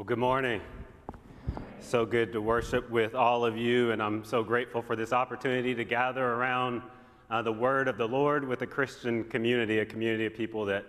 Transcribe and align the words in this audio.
Well, 0.00 0.06
good 0.06 0.18
morning. 0.18 0.62
So 1.80 2.06
good 2.06 2.32
to 2.32 2.40
worship 2.40 2.88
with 2.88 3.14
all 3.14 3.44
of 3.44 3.58
you, 3.58 3.90
and 3.90 4.02
I'm 4.02 4.24
so 4.24 4.42
grateful 4.42 4.80
for 4.80 4.96
this 4.96 5.12
opportunity 5.12 5.74
to 5.74 5.84
gather 5.84 6.24
around 6.26 6.80
uh, 7.30 7.42
the 7.42 7.52
word 7.52 7.86
of 7.86 7.98
the 7.98 8.08
Lord 8.08 8.48
with 8.48 8.62
a 8.62 8.66
Christian 8.66 9.24
community, 9.24 9.80
a 9.80 9.84
community 9.84 10.24
of 10.24 10.32
people 10.32 10.64
that 10.64 10.86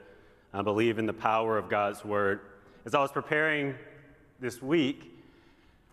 uh, 0.54 0.64
believe 0.64 0.97
in 0.97 1.05
the 1.05 1.11
power 1.11 1.57
of 1.57 1.68
God's 1.68 2.05
word. 2.05 2.39
As 2.86 2.96
I 2.96 3.02
was 3.02 3.11
preparing 3.11 3.75
this 4.39 4.61
week, 4.61 5.12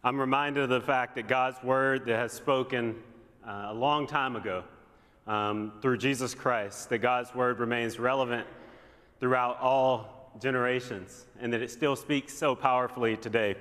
I'm 0.05 0.21
reminded 0.21 0.63
of 0.63 0.69
the 0.69 0.81
fact 0.81 1.17
that 1.17 1.27
God's 1.27 1.61
word 1.65 2.07
that 2.07 2.21
has 2.21 2.31
spoken 2.31 2.95
uh, 3.45 3.67
a 3.71 3.75
long 3.75 4.07
time 4.07 4.37
ago 4.37 4.63
um, 5.27 5.73
through 5.83 5.99
Jesus 5.99 6.37
Christ, 6.37 6.89
that 6.91 6.99
God's 6.99 7.35
word 7.35 7.59
remains 7.59 7.99
relevant 7.99 8.47
throughout 9.19 9.59
all 9.59 10.18
generations 10.41 11.27
and 11.41 11.53
that 11.53 11.63
it 11.63 11.71
still 11.71 11.97
speaks 11.97 12.33
so 12.33 12.55
powerfully 12.55 13.17
today. 13.17 13.57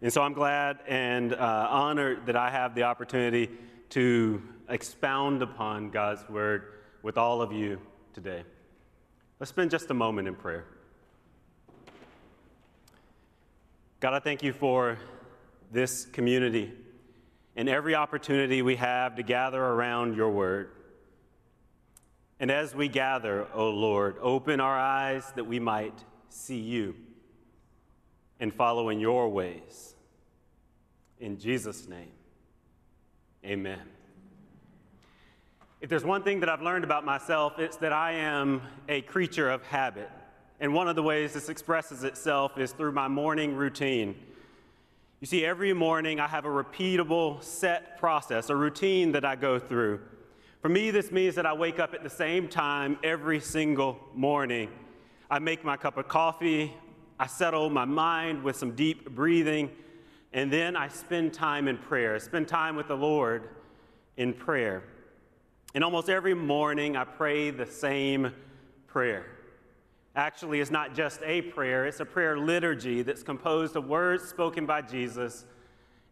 And 0.00 0.12
so 0.12 0.22
I'm 0.22 0.32
glad 0.32 0.78
and 0.88 1.32
uh, 1.32 1.68
honored 1.70 2.26
that 2.26 2.36
I 2.36 2.50
have 2.50 2.74
the 2.74 2.82
opportunity 2.82 3.50
to 3.90 4.42
expound 4.68 5.42
upon 5.42 5.90
God's 5.90 6.28
word 6.28 6.72
with 7.02 7.18
all 7.18 7.42
of 7.42 7.52
you 7.52 7.80
today. 8.12 8.44
Let's 9.38 9.50
spend 9.50 9.70
just 9.70 9.90
a 9.90 9.94
moment 9.94 10.28
in 10.28 10.34
prayer. 10.34 10.66
God, 14.00 14.14
I 14.14 14.18
thank 14.18 14.42
you 14.42 14.52
for 14.52 14.98
this 15.70 16.06
community 16.06 16.72
and 17.56 17.68
every 17.68 17.94
opportunity 17.94 18.62
we 18.62 18.76
have 18.76 19.16
to 19.16 19.22
gather 19.22 19.62
around 19.62 20.16
your 20.16 20.30
word. 20.30 20.70
And 22.42 22.50
as 22.50 22.74
we 22.74 22.88
gather, 22.88 23.46
O 23.54 23.70
Lord, 23.70 24.16
open 24.20 24.58
our 24.58 24.76
eyes 24.76 25.32
that 25.36 25.44
we 25.44 25.60
might 25.60 25.94
see 26.28 26.58
you 26.58 26.96
and 28.40 28.52
follow 28.52 28.88
in 28.88 28.98
your 28.98 29.28
ways. 29.28 29.94
In 31.20 31.38
Jesus' 31.38 31.86
name, 31.86 32.10
amen. 33.44 33.78
If 35.80 35.88
there's 35.88 36.04
one 36.04 36.24
thing 36.24 36.40
that 36.40 36.48
I've 36.48 36.62
learned 36.62 36.82
about 36.82 37.04
myself, 37.04 37.60
it's 37.60 37.76
that 37.76 37.92
I 37.92 38.14
am 38.14 38.60
a 38.88 39.02
creature 39.02 39.48
of 39.48 39.62
habit. 39.62 40.10
And 40.58 40.74
one 40.74 40.88
of 40.88 40.96
the 40.96 41.02
ways 41.04 41.34
this 41.34 41.48
expresses 41.48 42.02
itself 42.02 42.58
is 42.58 42.72
through 42.72 42.90
my 42.90 43.06
morning 43.06 43.54
routine. 43.54 44.16
You 45.20 45.28
see, 45.28 45.46
every 45.46 45.74
morning 45.74 46.18
I 46.18 46.26
have 46.26 46.44
a 46.44 46.48
repeatable 46.48 47.40
set 47.40 47.98
process, 47.98 48.50
a 48.50 48.56
routine 48.56 49.12
that 49.12 49.24
I 49.24 49.36
go 49.36 49.60
through. 49.60 50.00
For 50.62 50.68
me, 50.68 50.92
this 50.92 51.10
means 51.10 51.34
that 51.34 51.44
I 51.44 51.52
wake 51.52 51.80
up 51.80 51.92
at 51.92 52.04
the 52.04 52.08
same 52.08 52.46
time 52.46 52.96
every 53.02 53.40
single 53.40 53.98
morning. 54.14 54.70
I 55.28 55.40
make 55.40 55.64
my 55.64 55.76
cup 55.76 55.96
of 55.96 56.06
coffee, 56.06 56.72
I 57.18 57.26
settle 57.26 57.68
my 57.68 57.84
mind 57.84 58.44
with 58.44 58.54
some 58.54 58.76
deep 58.76 59.10
breathing, 59.10 59.72
and 60.32 60.52
then 60.52 60.76
I 60.76 60.86
spend 60.86 61.34
time 61.34 61.66
in 61.66 61.78
prayer, 61.78 62.16
spend 62.20 62.46
time 62.46 62.76
with 62.76 62.86
the 62.86 62.96
Lord 62.96 63.48
in 64.16 64.32
prayer. 64.32 64.84
And 65.74 65.82
almost 65.82 66.08
every 66.08 66.34
morning, 66.34 66.96
I 66.96 67.02
pray 67.02 67.50
the 67.50 67.66
same 67.66 68.32
prayer. 68.86 69.26
Actually, 70.14 70.60
it's 70.60 70.70
not 70.70 70.94
just 70.94 71.22
a 71.24 71.42
prayer, 71.42 71.86
it's 71.86 71.98
a 71.98 72.04
prayer 72.04 72.38
liturgy 72.38 73.02
that's 73.02 73.24
composed 73.24 73.74
of 73.74 73.88
words 73.88 74.28
spoken 74.28 74.64
by 74.64 74.80
Jesus 74.80 75.44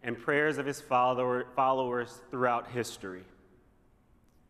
and 0.02 0.18
prayers 0.18 0.58
of 0.58 0.66
his 0.66 0.80
follower, 0.80 1.46
followers 1.54 2.20
throughout 2.32 2.66
history. 2.72 3.22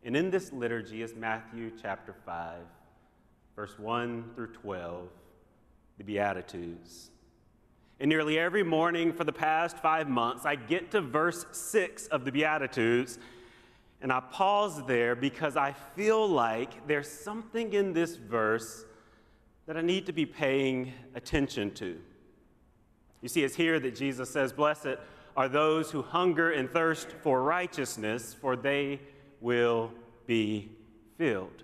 And 0.03 0.15
in 0.15 0.31
this 0.31 0.51
liturgy 0.51 1.01
is 1.01 1.15
Matthew 1.15 1.71
chapter 1.81 2.15
5 2.25 2.61
verse 3.55 3.77
1 3.77 4.31
through 4.35 4.47
12, 4.53 5.07
the 5.97 6.03
Beatitudes. 6.03 7.11
And 7.99 8.09
nearly 8.09 8.39
every 8.39 8.63
morning 8.63 9.13
for 9.13 9.23
the 9.23 9.33
past 9.33 9.77
five 9.77 10.09
months, 10.09 10.45
I 10.45 10.55
get 10.55 10.91
to 10.91 11.01
verse 11.01 11.45
6 11.51 12.07
of 12.07 12.25
the 12.25 12.31
Beatitudes, 12.31 13.19
and 14.01 14.11
I 14.11 14.19
pause 14.19 14.83
there 14.87 15.15
because 15.15 15.55
I 15.55 15.73
feel 15.95 16.27
like 16.27 16.87
there's 16.87 17.07
something 17.07 17.73
in 17.73 17.93
this 17.93 18.15
verse 18.15 18.85
that 19.67 19.77
I 19.77 19.81
need 19.81 20.07
to 20.07 20.11
be 20.11 20.25
paying 20.25 20.91
attention 21.13 21.71
to. 21.75 21.99
You 23.21 23.29
see, 23.29 23.43
it's 23.43 23.55
here 23.55 23.79
that 23.79 23.95
Jesus 23.95 24.31
says, 24.31 24.51
Blessed 24.51 24.97
are 25.37 25.47
those 25.47 25.91
who 25.91 26.01
hunger 26.01 26.51
and 26.51 26.67
thirst 26.67 27.09
for 27.21 27.43
righteousness, 27.43 28.33
for 28.33 28.55
they 28.55 28.99
will 29.41 29.91
be 30.27 30.71
filled. 31.17 31.63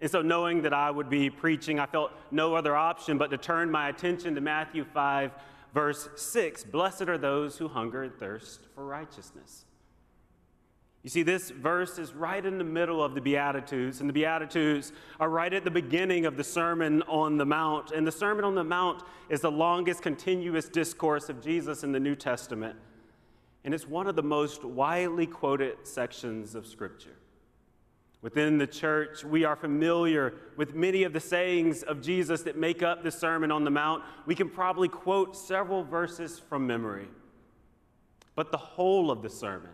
And 0.00 0.10
so, 0.10 0.22
knowing 0.22 0.62
that 0.62 0.72
I 0.72 0.90
would 0.90 1.10
be 1.10 1.28
preaching, 1.28 1.80
I 1.80 1.86
felt 1.86 2.12
no 2.30 2.54
other 2.54 2.76
option 2.76 3.18
but 3.18 3.30
to 3.30 3.36
turn 3.36 3.70
my 3.70 3.88
attention 3.88 4.34
to 4.36 4.40
Matthew 4.40 4.84
5, 4.84 5.32
verse 5.74 6.08
6. 6.16 6.64
Blessed 6.64 7.02
are 7.02 7.18
those 7.18 7.58
who 7.58 7.66
hunger 7.68 8.04
and 8.04 8.14
thirst 8.14 8.60
for 8.74 8.86
righteousness. 8.86 9.64
You 11.02 11.10
see, 11.10 11.22
this 11.22 11.50
verse 11.50 11.98
is 11.98 12.12
right 12.12 12.44
in 12.44 12.58
the 12.58 12.64
middle 12.64 13.02
of 13.02 13.14
the 13.14 13.20
Beatitudes, 13.20 14.00
and 14.00 14.08
the 14.08 14.12
Beatitudes 14.12 14.92
are 15.20 15.30
right 15.30 15.52
at 15.52 15.64
the 15.64 15.70
beginning 15.70 16.26
of 16.26 16.36
the 16.36 16.44
Sermon 16.44 17.02
on 17.02 17.36
the 17.36 17.46
Mount. 17.46 17.92
And 17.92 18.06
the 18.06 18.12
Sermon 18.12 18.44
on 18.44 18.54
the 18.54 18.64
Mount 18.64 19.02
is 19.28 19.40
the 19.40 19.50
longest 19.50 20.02
continuous 20.02 20.68
discourse 20.68 21.28
of 21.28 21.40
Jesus 21.40 21.84
in 21.84 21.92
the 21.92 22.00
New 22.00 22.16
Testament, 22.16 22.76
and 23.68 23.74
it's 23.74 23.86
one 23.86 24.06
of 24.06 24.16
the 24.16 24.22
most 24.22 24.64
widely 24.64 25.26
quoted 25.26 25.76
sections 25.86 26.54
of 26.54 26.66
Scripture. 26.66 27.18
Within 28.22 28.56
the 28.56 28.66
church, 28.66 29.24
we 29.24 29.44
are 29.44 29.56
familiar 29.56 30.32
with 30.56 30.74
many 30.74 31.02
of 31.02 31.12
the 31.12 31.20
sayings 31.20 31.82
of 31.82 32.00
Jesus 32.00 32.40
that 32.44 32.56
make 32.56 32.82
up 32.82 33.02
the 33.02 33.10
Sermon 33.10 33.52
on 33.52 33.64
the 33.64 33.70
Mount. 33.70 34.04
We 34.24 34.34
can 34.34 34.48
probably 34.48 34.88
quote 34.88 35.36
several 35.36 35.84
verses 35.84 36.38
from 36.38 36.66
memory. 36.66 37.08
But 38.34 38.52
the 38.52 38.56
whole 38.56 39.10
of 39.10 39.20
the 39.20 39.28
sermon, 39.28 39.72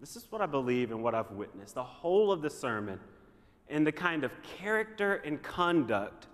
this 0.00 0.16
is 0.16 0.24
what 0.30 0.40
I 0.40 0.46
believe 0.46 0.90
and 0.90 1.02
what 1.02 1.14
I've 1.14 1.30
witnessed 1.32 1.74
the 1.74 1.84
whole 1.84 2.32
of 2.32 2.40
the 2.40 2.48
sermon 2.48 2.98
and 3.68 3.86
the 3.86 3.92
kind 3.92 4.24
of 4.24 4.32
character 4.58 5.16
and 5.16 5.42
conduct 5.42 6.26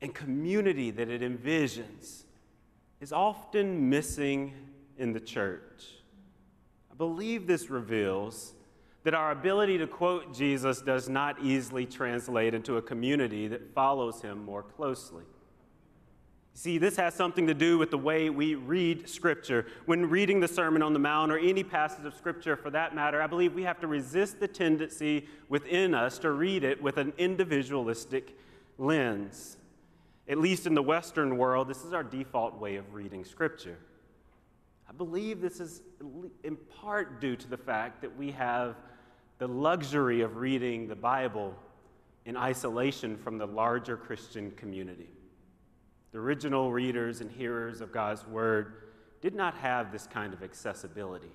and 0.00 0.14
community 0.14 0.92
that 0.92 1.08
it 1.08 1.22
envisions 1.22 2.22
is 3.00 3.12
often 3.12 3.90
missing 3.90 4.54
in 4.98 5.12
the 5.12 5.20
church. 5.20 5.84
I 6.90 6.94
believe 6.94 7.46
this 7.46 7.70
reveals 7.70 8.54
that 9.04 9.14
our 9.14 9.32
ability 9.32 9.78
to 9.78 9.86
quote 9.86 10.34
Jesus 10.34 10.80
does 10.80 11.08
not 11.08 11.42
easily 11.42 11.86
translate 11.86 12.54
into 12.54 12.76
a 12.76 12.82
community 12.82 13.48
that 13.48 13.74
follows 13.74 14.22
him 14.22 14.44
more 14.44 14.62
closely. 14.62 15.24
See, 16.54 16.76
this 16.76 16.96
has 16.96 17.14
something 17.14 17.46
to 17.46 17.54
do 17.54 17.78
with 17.78 17.90
the 17.90 17.98
way 17.98 18.28
we 18.28 18.54
read 18.54 19.08
Scripture. 19.08 19.66
When 19.86 20.10
reading 20.10 20.38
the 20.38 20.48
Sermon 20.48 20.82
on 20.82 20.92
the 20.92 20.98
Mount 20.98 21.32
or 21.32 21.38
any 21.38 21.64
passage 21.64 22.04
of 22.04 22.14
Scripture 22.14 22.56
for 22.56 22.68
that 22.70 22.94
matter, 22.94 23.22
I 23.22 23.26
believe 23.26 23.54
we 23.54 23.62
have 23.62 23.80
to 23.80 23.86
resist 23.86 24.38
the 24.38 24.48
tendency 24.48 25.26
within 25.48 25.94
us 25.94 26.18
to 26.18 26.30
read 26.30 26.62
it 26.62 26.82
with 26.82 26.98
an 26.98 27.14
individualistic 27.16 28.36
lens. 28.76 29.56
At 30.28 30.38
least 30.38 30.66
in 30.66 30.74
the 30.74 30.82
Western 30.82 31.38
world, 31.38 31.68
this 31.68 31.84
is 31.84 31.94
our 31.94 32.04
default 32.04 32.58
way 32.58 32.76
of 32.76 32.92
reading 32.92 33.24
Scripture. 33.24 33.78
I 34.92 34.94
believe 34.98 35.40
this 35.40 35.58
is 35.58 35.80
in 36.44 36.56
part 36.80 37.18
due 37.20 37.34
to 37.34 37.48
the 37.48 37.56
fact 37.56 38.02
that 38.02 38.14
we 38.14 38.30
have 38.32 38.76
the 39.38 39.48
luxury 39.48 40.20
of 40.20 40.36
reading 40.36 40.86
the 40.86 40.94
Bible 40.94 41.54
in 42.26 42.36
isolation 42.36 43.16
from 43.16 43.38
the 43.38 43.46
larger 43.46 43.96
Christian 43.96 44.50
community. 44.50 45.08
The 46.12 46.18
original 46.18 46.70
readers 46.72 47.22
and 47.22 47.30
hearers 47.30 47.80
of 47.80 47.90
God's 47.90 48.26
Word 48.26 48.74
did 49.22 49.34
not 49.34 49.54
have 49.54 49.92
this 49.92 50.06
kind 50.06 50.34
of 50.34 50.42
accessibility. 50.42 51.32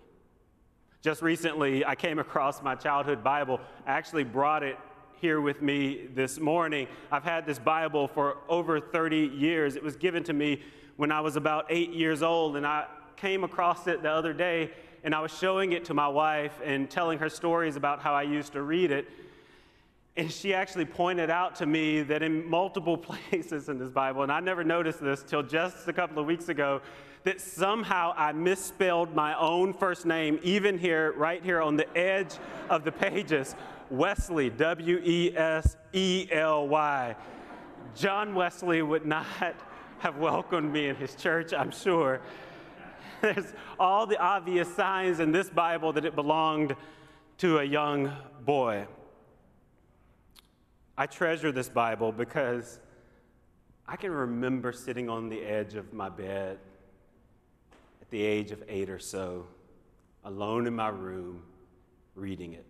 Just 1.01 1.23
recently, 1.23 1.83
I 1.83 1.95
came 1.95 2.19
across 2.19 2.61
my 2.61 2.75
childhood 2.75 3.23
Bible. 3.23 3.59
I 3.87 3.91
actually 3.91 4.23
brought 4.23 4.61
it 4.61 4.77
here 5.19 5.41
with 5.41 5.63
me 5.63 6.07
this 6.13 6.39
morning. 6.39 6.87
I've 7.11 7.23
had 7.23 7.47
this 7.47 7.57
Bible 7.57 8.07
for 8.07 8.37
over 8.49 8.79
30 8.79 9.17
years. 9.17 9.75
It 9.75 9.81
was 9.81 9.95
given 9.95 10.23
to 10.25 10.33
me 10.33 10.61
when 10.95 11.11
I 11.11 11.21
was 11.21 11.35
about 11.35 11.65
eight 11.69 11.91
years 11.91 12.21
old, 12.21 12.55
and 12.55 12.65
I 12.65 12.85
came 13.17 13.43
across 13.43 13.87
it 13.87 14.01
the 14.01 14.11
other 14.11 14.33
day 14.33 14.71
and 15.03 15.13
I 15.15 15.21
was 15.21 15.31
showing 15.31 15.71
it 15.71 15.85
to 15.85 15.93
my 15.93 16.07
wife 16.07 16.59
and 16.63 16.89
telling 16.89 17.19
her 17.19 17.29
stories 17.29 17.75
about 17.75 18.01
how 18.01 18.13
I 18.13 18.23
used 18.23 18.53
to 18.53 18.61
read 18.61 18.91
it. 18.91 19.07
And 20.17 20.31
she 20.31 20.53
actually 20.53 20.85
pointed 20.85 21.29
out 21.29 21.55
to 21.57 21.65
me 21.65 22.01
that 22.01 22.23
in 22.23 22.45
multiple 22.49 22.97
places 23.31 23.69
in 23.69 23.77
this 23.77 23.89
Bible, 23.89 24.23
and 24.23 24.31
I 24.31 24.39
never 24.39 24.63
noticed 24.63 25.01
this 25.01 25.23
till 25.23 25.43
just 25.43 25.87
a 25.87 25.93
couple 25.93 26.19
of 26.19 26.25
weeks 26.25 26.49
ago, 26.49 26.81
that 27.23 27.39
somehow 27.39 28.13
I 28.15 28.31
misspelled 28.31 29.13
my 29.13 29.37
own 29.37 29.73
first 29.73 30.05
name, 30.05 30.39
even 30.43 30.77
here, 30.77 31.13
right 31.13 31.43
here 31.43 31.61
on 31.61 31.75
the 31.75 31.97
edge 31.97 32.35
of 32.69 32.83
the 32.83 32.91
pages 32.91 33.55
Wesley, 33.89 34.49
W 34.49 34.99
E 35.03 35.31
S 35.37 35.77
E 35.93 36.27
L 36.31 36.67
Y. 36.67 37.15
John 37.95 38.35
Wesley 38.35 38.81
would 38.81 39.05
not 39.05 39.25
have 39.99 40.17
welcomed 40.17 40.71
me 40.71 40.87
in 40.87 40.95
his 40.97 41.15
church, 41.15 41.53
I'm 41.53 41.71
sure. 41.71 42.19
There's 43.21 43.53
all 43.79 44.05
the 44.05 44.19
obvious 44.19 44.73
signs 44.75 45.19
in 45.19 45.31
this 45.31 45.49
Bible 45.49 45.93
that 45.93 46.05
it 46.05 46.15
belonged 46.15 46.75
to 47.39 47.59
a 47.59 47.63
young 47.63 48.11
boy. 48.45 48.85
I 50.97 51.05
treasure 51.07 51.51
this 51.51 51.69
Bible 51.69 52.11
because 52.11 52.79
I 53.87 53.95
can 53.95 54.11
remember 54.11 54.71
sitting 54.71 55.09
on 55.09 55.29
the 55.29 55.41
edge 55.41 55.75
of 55.75 55.93
my 55.93 56.09
bed 56.09 56.59
at 58.01 58.09
the 58.11 58.21
age 58.21 58.51
of 58.51 58.63
eight 58.67 58.89
or 58.89 58.99
so, 58.99 59.47
alone 60.23 60.67
in 60.67 60.75
my 60.75 60.89
room, 60.89 61.41
reading 62.15 62.53
it. 62.53 62.65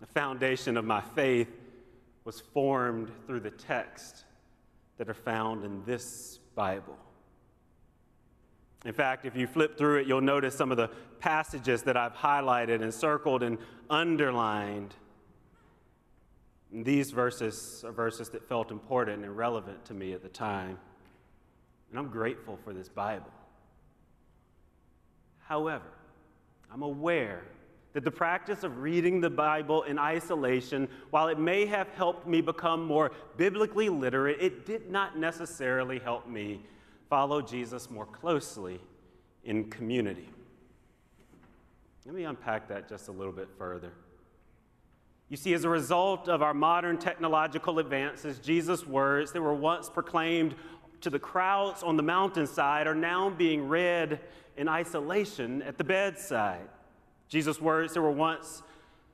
The 0.00 0.06
foundation 0.06 0.76
of 0.76 0.84
my 0.84 1.00
faith 1.00 1.48
was 2.24 2.40
formed 2.40 3.10
through 3.26 3.40
the 3.40 3.50
text 3.50 4.24
that 4.96 5.08
are 5.08 5.14
found 5.14 5.64
in 5.64 5.84
this 5.84 6.38
Bible. 6.54 6.96
In 8.84 8.92
fact, 8.92 9.24
if 9.24 9.34
you 9.34 9.46
flip 9.46 9.78
through 9.78 10.00
it, 10.00 10.06
you'll 10.06 10.20
notice 10.20 10.54
some 10.54 10.70
of 10.70 10.76
the 10.76 10.90
passages 11.18 11.82
that 11.84 11.96
I've 11.96 12.14
highlighted 12.14 12.82
and 12.82 12.92
circled 12.92 13.42
and 13.42 13.58
underlined. 13.88 14.94
And 16.72 16.84
these 16.84 17.10
verses 17.10 17.82
are 17.86 17.92
verses 17.92 18.28
that 18.30 18.46
felt 18.48 18.70
important 18.70 19.24
and 19.24 19.36
relevant 19.36 19.84
to 19.86 19.94
me 19.94 20.12
at 20.12 20.22
the 20.22 20.28
time. 20.28 20.78
And 21.90 21.98
I'm 21.98 22.08
grateful 22.08 22.58
for 22.62 22.74
this 22.74 22.88
Bible. 22.88 23.30
However, 25.46 25.86
I'm 26.72 26.82
aware 26.82 27.44
that 27.94 28.04
the 28.04 28.10
practice 28.10 28.64
of 28.64 28.78
reading 28.78 29.20
the 29.20 29.30
Bible 29.30 29.84
in 29.84 29.98
isolation, 29.98 30.88
while 31.10 31.28
it 31.28 31.38
may 31.38 31.64
have 31.64 31.88
helped 31.90 32.26
me 32.26 32.40
become 32.40 32.84
more 32.84 33.12
biblically 33.36 33.88
literate, 33.88 34.38
it 34.40 34.66
did 34.66 34.90
not 34.90 35.16
necessarily 35.16 36.00
help 36.00 36.26
me 36.28 36.60
follow 37.08 37.42
Jesus 37.42 37.90
more 37.90 38.06
closely 38.06 38.80
in 39.44 39.70
community. 39.70 40.28
Let 42.06 42.14
me 42.14 42.24
unpack 42.24 42.68
that 42.68 42.88
just 42.88 43.08
a 43.08 43.12
little 43.12 43.32
bit 43.32 43.48
further. 43.56 43.92
You 45.30 45.36
see, 45.36 45.54
as 45.54 45.64
a 45.64 45.68
result 45.68 46.28
of 46.28 46.42
our 46.42 46.52
modern 46.52 46.98
technological 46.98 47.78
advances, 47.78 48.38
Jesus' 48.38 48.86
words 48.86 49.32
that 49.32 49.40
were 49.40 49.54
once 49.54 49.88
proclaimed 49.88 50.54
to 51.00 51.10
the 51.10 51.18
crowds 51.18 51.82
on 51.82 51.96
the 51.96 52.02
mountainside 52.02 52.86
are 52.86 52.94
now 52.94 53.30
being 53.30 53.68
read 53.68 54.20
in 54.56 54.68
isolation 54.68 55.62
at 55.62 55.78
the 55.78 55.84
bedside. 55.84 56.68
Jesus' 57.28 57.60
words 57.60 57.94
that 57.94 58.02
were 58.02 58.10
once 58.10 58.62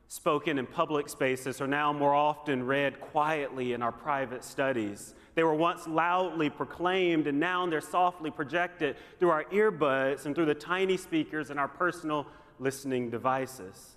spoken 0.09 0.59
in 0.59 0.67
public 0.67 1.09
spaces 1.09 1.61
are 1.61 1.69
now 1.69 1.93
more 1.93 2.15
often 2.15 2.67
read 2.67 3.01
quietly 3.01 3.73
in 3.73 3.83
our 3.83 3.93
private 3.93 4.43
studies. 4.45 5.15
They 5.35 5.45
were 5.45 5.55
once 5.55 5.87
loudly 5.87 6.51
proclaimed, 6.51 7.27
and 7.27 7.39
now 7.39 7.67
they're 7.67 7.81
softly 7.81 8.31
projected 8.31 8.97
through 9.19 9.31
our 9.31 9.45
earbuds 9.45 10.27
and 10.27 10.35
through 10.35 10.47
the 10.47 10.55
tiny 10.55 10.97
speakers 10.97 11.51
in 11.51 11.59
our 11.59 11.69
personal 11.69 12.27
listening 12.59 13.11
devices. 13.11 13.97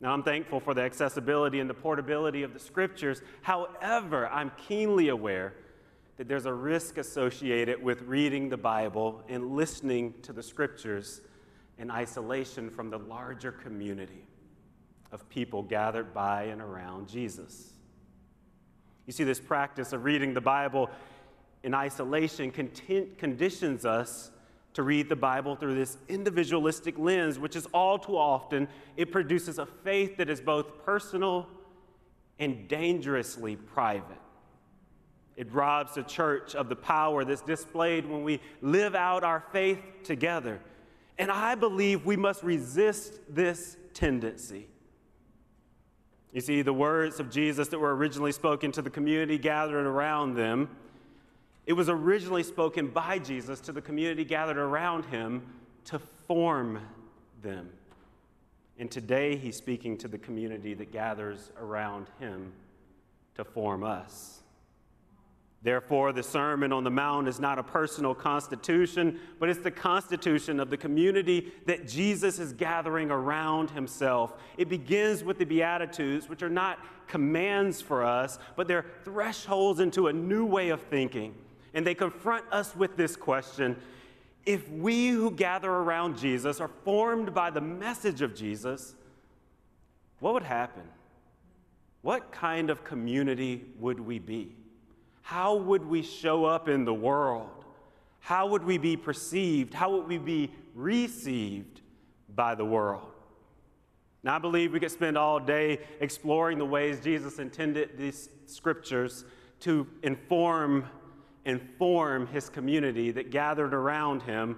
Now, 0.00 0.12
I'm 0.12 0.22
thankful 0.22 0.60
for 0.60 0.74
the 0.74 0.82
accessibility 0.82 1.60
and 1.60 1.70
the 1.70 1.74
portability 1.74 2.42
of 2.42 2.52
the 2.52 2.58
scriptures. 2.58 3.22
However, 3.42 4.28
I'm 4.28 4.50
keenly 4.66 5.08
aware 5.08 5.54
that 6.16 6.28
there's 6.28 6.46
a 6.46 6.52
risk 6.52 6.98
associated 6.98 7.82
with 7.82 8.02
reading 8.02 8.48
the 8.48 8.56
Bible 8.56 9.22
and 9.28 9.56
listening 9.56 10.14
to 10.22 10.32
the 10.32 10.42
scriptures 10.42 11.20
in 11.78 11.90
isolation 11.90 12.70
from 12.70 12.90
the 12.90 12.98
larger 12.98 13.52
community 13.52 14.24
of 15.12 15.28
people 15.28 15.62
gathered 15.62 16.12
by 16.12 16.44
and 16.44 16.60
around 16.60 17.08
Jesus. 17.08 17.72
You 19.06 19.12
see, 19.12 19.24
this 19.24 19.40
practice 19.40 19.92
of 19.92 20.04
reading 20.04 20.34
the 20.34 20.40
Bible 20.40 20.90
in 21.62 21.74
isolation 21.74 22.50
content, 22.50 23.18
conditions 23.18 23.84
us 23.84 24.30
to 24.74 24.82
read 24.82 25.08
the 25.08 25.16
Bible 25.16 25.54
through 25.54 25.74
this 25.74 25.98
individualistic 26.08 26.98
lens, 26.98 27.38
which 27.38 27.56
is 27.56 27.66
all 27.74 27.98
too 27.98 28.16
often, 28.16 28.68
it 28.96 29.12
produces 29.12 29.58
a 29.58 29.66
faith 29.66 30.16
that 30.16 30.30
is 30.30 30.40
both 30.40 30.84
personal 30.84 31.46
and 32.38 32.68
dangerously 32.68 33.56
private. 33.56 34.18
It 35.36 35.52
robs 35.52 35.94
the 35.94 36.02
church 36.02 36.54
of 36.54 36.68
the 36.68 36.76
power 36.76 37.24
that's 37.24 37.42
displayed 37.42 38.06
when 38.06 38.22
we 38.22 38.40
live 38.60 38.94
out 38.94 39.24
our 39.24 39.44
faith 39.52 39.78
together. 40.04 40.60
And 41.18 41.30
I 41.30 41.54
believe 41.54 42.04
we 42.04 42.16
must 42.16 42.42
resist 42.42 43.20
this 43.28 43.76
tendency. 43.94 44.66
You 46.32 46.40
see, 46.40 46.62
the 46.62 46.72
words 46.72 47.20
of 47.20 47.30
Jesus 47.30 47.68
that 47.68 47.78
were 47.78 47.94
originally 47.94 48.32
spoken 48.32 48.72
to 48.72 48.82
the 48.82 48.90
community 48.90 49.36
gathered 49.36 49.86
around 49.86 50.34
them, 50.34 50.70
it 51.66 51.74
was 51.74 51.88
originally 51.88 52.42
spoken 52.42 52.88
by 52.88 53.18
Jesus 53.18 53.60
to 53.60 53.72
the 53.72 53.82
community 53.82 54.24
gathered 54.24 54.56
around 54.56 55.04
him 55.04 55.42
to 55.84 55.98
form 55.98 56.80
them. 57.42 57.68
And 58.78 58.90
today 58.90 59.36
he's 59.36 59.56
speaking 59.56 59.98
to 59.98 60.08
the 60.08 60.18
community 60.18 60.74
that 60.74 60.90
gathers 60.90 61.50
around 61.60 62.06
him 62.18 62.52
to 63.36 63.44
form 63.44 63.84
us. 63.84 64.40
Therefore, 65.64 66.12
the 66.12 66.24
Sermon 66.24 66.72
on 66.72 66.82
the 66.82 66.90
Mount 66.90 67.28
is 67.28 67.38
not 67.38 67.56
a 67.56 67.62
personal 67.62 68.16
constitution, 68.16 69.20
but 69.38 69.48
it's 69.48 69.60
the 69.60 69.70
constitution 69.70 70.58
of 70.58 70.70
the 70.70 70.76
community 70.76 71.52
that 71.66 71.86
Jesus 71.86 72.40
is 72.40 72.52
gathering 72.52 73.12
around 73.12 73.70
himself. 73.70 74.34
It 74.58 74.68
begins 74.68 75.22
with 75.22 75.38
the 75.38 75.44
Beatitudes, 75.44 76.28
which 76.28 76.42
are 76.42 76.50
not 76.50 76.80
commands 77.06 77.80
for 77.80 78.04
us, 78.04 78.40
but 78.56 78.66
they're 78.66 78.86
thresholds 79.04 79.78
into 79.78 80.08
a 80.08 80.12
new 80.12 80.44
way 80.44 80.70
of 80.70 80.80
thinking. 80.80 81.32
And 81.74 81.86
they 81.86 81.94
confront 81.94 82.44
us 82.50 82.74
with 82.74 82.96
this 82.96 83.14
question 83.14 83.76
If 84.44 84.68
we 84.68 85.10
who 85.10 85.30
gather 85.30 85.70
around 85.70 86.18
Jesus 86.18 86.60
are 86.60 86.70
formed 86.84 87.32
by 87.32 87.50
the 87.50 87.60
message 87.60 88.20
of 88.20 88.34
Jesus, 88.34 88.96
what 90.18 90.34
would 90.34 90.42
happen? 90.42 90.82
What 92.00 92.32
kind 92.32 92.68
of 92.68 92.82
community 92.82 93.64
would 93.78 94.00
we 94.00 94.18
be? 94.18 94.56
How 95.22 95.54
would 95.54 95.84
we 95.84 96.02
show 96.02 96.44
up 96.44 96.68
in 96.68 96.84
the 96.84 96.94
world? 96.94 97.64
How 98.20 98.46
would 98.48 98.64
we 98.64 98.78
be 98.78 98.96
perceived? 98.96 99.74
How 99.74 99.90
would 99.92 100.06
we 100.06 100.18
be 100.18 100.52
received 100.74 101.80
by 102.34 102.54
the 102.54 102.64
world? 102.64 103.06
Now, 104.22 104.36
I 104.36 104.38
believe 104.38 104.72
we 104.72 104.78
could 104.78 104.90
spend 104.90 105.18
all 105.18 105.40
day 105.40 105.80
exploring 106.00 106.58
the 106.58 106.66
ways 106.66 107.00
Jesus 107.00 107.38
intended 107.38 107.98
these 107.98 108.28
scriptures 108.46 109.24
to 109.60 109.86
inform 110.02 110.86
inform 111.44 112.26
his 112.28 112.48
community 112.48 113.10
that 113.10 113.30
gathered 113.30 113.74
around 113.74 114.22
him. 114.22 114.56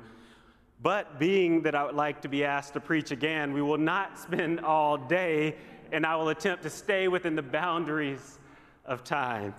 But 0.83 1.19
being 1.19 1.63
that 1.63 1.75
I 1.75 1.85
would 1.85 1.95
like 1.95 2.21
to 2.23 2.29
be 2.29 2.45
asked 2.45 2.75
to 2.75 2.81
preach 2.81 3.11
again, 3.11 3.53
we 3.53 3.63
will 3.63 3.79
not 3.79 4.19
spend 4.19 4.61
all 4.61 4.99
day, 4.99 5.57
and 5.93 6.05
I 6.05 6.17
will 6.17 6.29
attempt 6.29 6.63
to 6.65 6.71
stay 6.71 7.09
within 7.09 7.37
the 7.37 7.43
boundaries 7.43 8.39
of 8.85 9.03
time. 9.03 9.55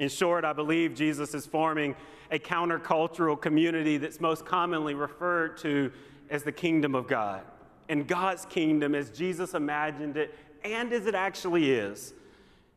In 0.00 0.08
short, 0.08 0.46
I 0.46 0.54
believe 0.54 0.94
Jesus 0.94 1.34
is 1.34 1.44
forming 1.44 1.94
a 2.30 2.38
countercultural 2.38 3.38
community 3.38 3.98
that's 3.98 4.18
most 4.18 4.46
commonly 4.46 4.94
referred 4.94 5.58
to 5.58 5.92
as 6.30 6.42
the 6.42 6.52
kingdom 6.52 6.94
of 6.94 7.06
God. 7.06 7.42
And 7.90 8.08
God's 8.08 8.46
kingdom, 8.46 8.94
as 8.94 9.10
Jesus 9.10 9.52
imagined 9.52 10.16
it, 10.16 10.34
and 10.64 10.90
as 10.94 11.04
it 11.04 11.14
actually 11.14 11.72
is, 11.72 12.14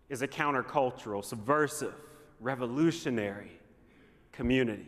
is 0.09 0.21
a 0.21 0.27
countercultural, 0.27 1.23
subversive, 1.23 1.93
revolutionary 2.41 3.57
community. 4.33 4.87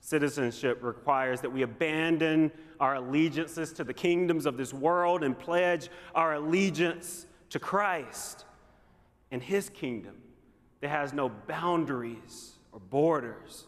Citizenship 0.00 0.78
requires 0.82 1.40
that 1.40 1.50
we 1.50 1.62
abandon 1.62 2.52
our 2.78 2.94
allegiances 2.94 3.72
to 3.72 3.82
the 3.82 3.94
kingdoms 3.94 4.46
of 4.46 4.56
this 4.56 4.72
world 4.72 5.24
and 5.24 5.36
pledge 5.36 5.88
our 6.14 6.34
allegiance 6.34 7.26
to 7.50 7.58
Christ 7.58 8.44
and 9.32 9.42
his 9.42 9.68
kingdom 9.68 10.14
that 10.84 10.90
has 10.90 11.14
no 11.14 11.30
boundaries 11.30 12.52
or 12.70 12.78
borders. 12.78 13.64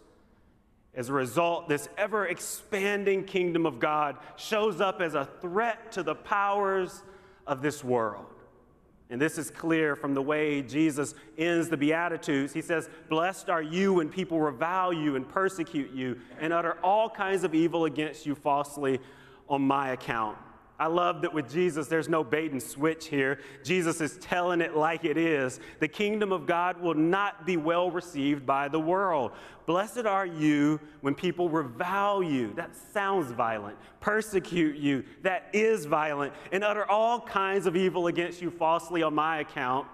As 0.93 1.09
a 1.09 1.15
result, 1.15 1.67
this 1.67 1.89
ever 1.97 2.27
expanding 2.27 3.25
kingdom 3.25 3.65
of 3.65 3.79
God 3.79 4.19
shows 4.37 4.83
up 4.83 5.01
as 5.01 5.15
a 5.15 5.25
threat 5.41 5.93
to 5.93 6.03
the 6.03 6.15
powers 6.15 7.03
of 7.47 7.63
this 7.63 7.83
world. 7.83 8.27
And 9.09 9.19
this 9.19 9.39
is 9.39 9.51
clear 9.51 9.97
from 9.97 10.13
the 10.13 10.21
way 10.21 10.61
Jesus 10.61 11.15
ends 11.39 11.71
the 11.71 11.79
Beatitudes. 11.79 12.53
He 12.53 12.61
says, 12.61 12.91
Blessed 13.09 13.49
are 13.49 13.63
you 13.63 13.95
when 13.95 14.11
people 14.11 14.39
revile 14.39 14.93
you 14.93 15.17
and 15.17 15.27
persecute 15.27 15.93
you 15.93 16.21
and 16.39 16.53
utter 16.53 16.77
all 16.83 17.09
kinds 17.09 17.45
of 17.45 17.55
evil 17.55 17.87
against 17.87 18.27
you 18.27 18.35
falsely 18.35 19.01
on 19.49 19.63
my 19.63 19.93
account. 19.93 20.37
I 20.79 20.89
love 20.89 21.23
that 21.23 21.33
with 21.33 21.51
Jesus, 21.51 21.87
there's 21.87 22.09
no 22.09 22.23
bait 22.23 22.53
and 22.53 22.63
switch 22.63 23.07
here. 23.07 23.41
Jesus 23.65 24.03
is 24.03 24.19
telling 24.19 24.61
it 24.61 24.77
like 24.77 25.07
it 25.07 25.17
is. 25.17 25.59
The 25.81 25.89
kingdom 25.89 26.33
of 26.33 26.47
God 26.47 26.81
will 26.81 26.95
not 26.95 27.47
be 27.47 27.57
well 27.57 27.91
received 27.91 28.45
by 28.45 28.69
the 28.69 28.79
world. 28.79 29.33
Blessed 29.65 30.05
are 30.05 30.27
you 30.27 30.79
when 31.01 31.15
people 31.15 31.49
revile 31.49 32.23
you. 32.23 32.53
That 32.55 32.77
sounds 32.93 33.33
violent. 33.33 33.79
Persecute 34.01 34.77
you. 34.77 35.05
That 35.23 35.49
is 35.55 35.87
violent. 35.87 36.35
And 36.53 36.63
utter 36.63 36.89
all 36.91 37.21
kinds 37.21 37.67
of 37.67 37.75
evil 37.75 38.09
against 38.09 38.43
you 38.43 38.51
falsely 38.51 39.03
on 39.03 39.15
my 39.15 39.39
account. 39.39 39.87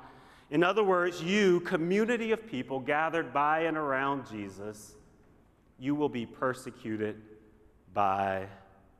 In 0.50 0.64
other 0.64 0.82
words, 0.82 1.22
you, 1.22 1.60
community 1.60 2.32
of 2.32 2.44
people 2.44 2.80
gathered 2.80 3.32
by 3.32 3.60
and 3.60 3.76
around 3.76 4.28
Jesus, 4.28 4.96
you 5.78 5.94
will 5.94 6.08
be 6.08 6.26
persecuted 6.26 7.22
by 7.94 8.46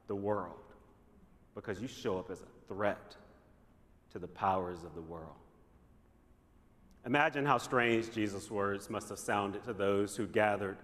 the 0.07 0.15
world 0.15 0.62
because 1.55 1.81
you 1.81 1.89
show 1.89 2.19
up 2.19 2.31
as 2.31 2.41
a 2.41 2.69
threat 2.69 3.17
to 4.13 4.19
the 4.19 4.29
powers 4.29 4.83
of 4.85 4.95
the 4.95 5.03
world. 5.03 5.35
Imagine 7.05 7.45
how 7.45 7.59
strange 7.59 8.13
Jesus' 8.13 8.51
words 8.51 8.89
must 8.89 9.09
have 9.09 9.19
sounded 9.19 9.65
to 9.65 9.73
those 9.73 10.17
who 10.17 10.27
gathered 10.27 10.77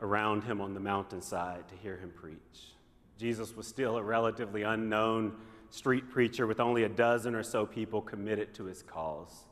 around 0.00 0.44
him 0.44 0.60
on 0.60 0.74
the 0.74 0.80
mountainside 0.80 1.68
to 1.68 1.74
hear 1.76 1.96
him 1.96 2.12
preach. 2.14 2.72
Jesus 3.18 3.54
was 3.54 3.66
still 3.66 3.96
a 3.96 4.02
relatively 4.02 4.62
unknown 4.62 5.34
street 5.70 6.08
preacher 6.08 6.46
with 6.46 6.60
only 6.60 6.84
a 6.84 6.88
dozen 6.88 7.34
or 7.34 7.42
so 7.42 7.66
people 7.66 8.00
committed 8.00 8.54
to 8.54 8.64
his 8.64 8.82
cause. 8.82 9.44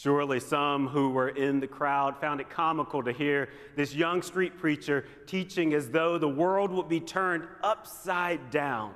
Surely 0.00 0.38
some 0.38 0.86
who 0.86 1.10
were 1.10 1.30
in 1.30 1.58
the 1.58 1.66
crowd 1.66 2.20
found 2.20 2.40
it 2.40 2.48
comical 2.48 3.02
to 3.02 3.12
hear 3.12 3.48
this 3.74 3.92
young 3.92 4.22
street 4.22 4.56
preacher 4.56 5.04
teaching 5.26 5.74
as 5.74 5.90
though 5.90 6.18
the 6.18 6.28
world 6.28 6.70
would 6.70 6.88
be 6.88 7.00
turned 7.00 7.42
upside 7.64 8.48
down 8.52 8.94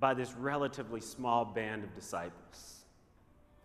by 0.00 0.14
this 0.14 0.32
relatively 0.32 1.02
small 1.02 1.44
band 1.44 1.84
of 1.84 1.94
disciples. 1.94 2.86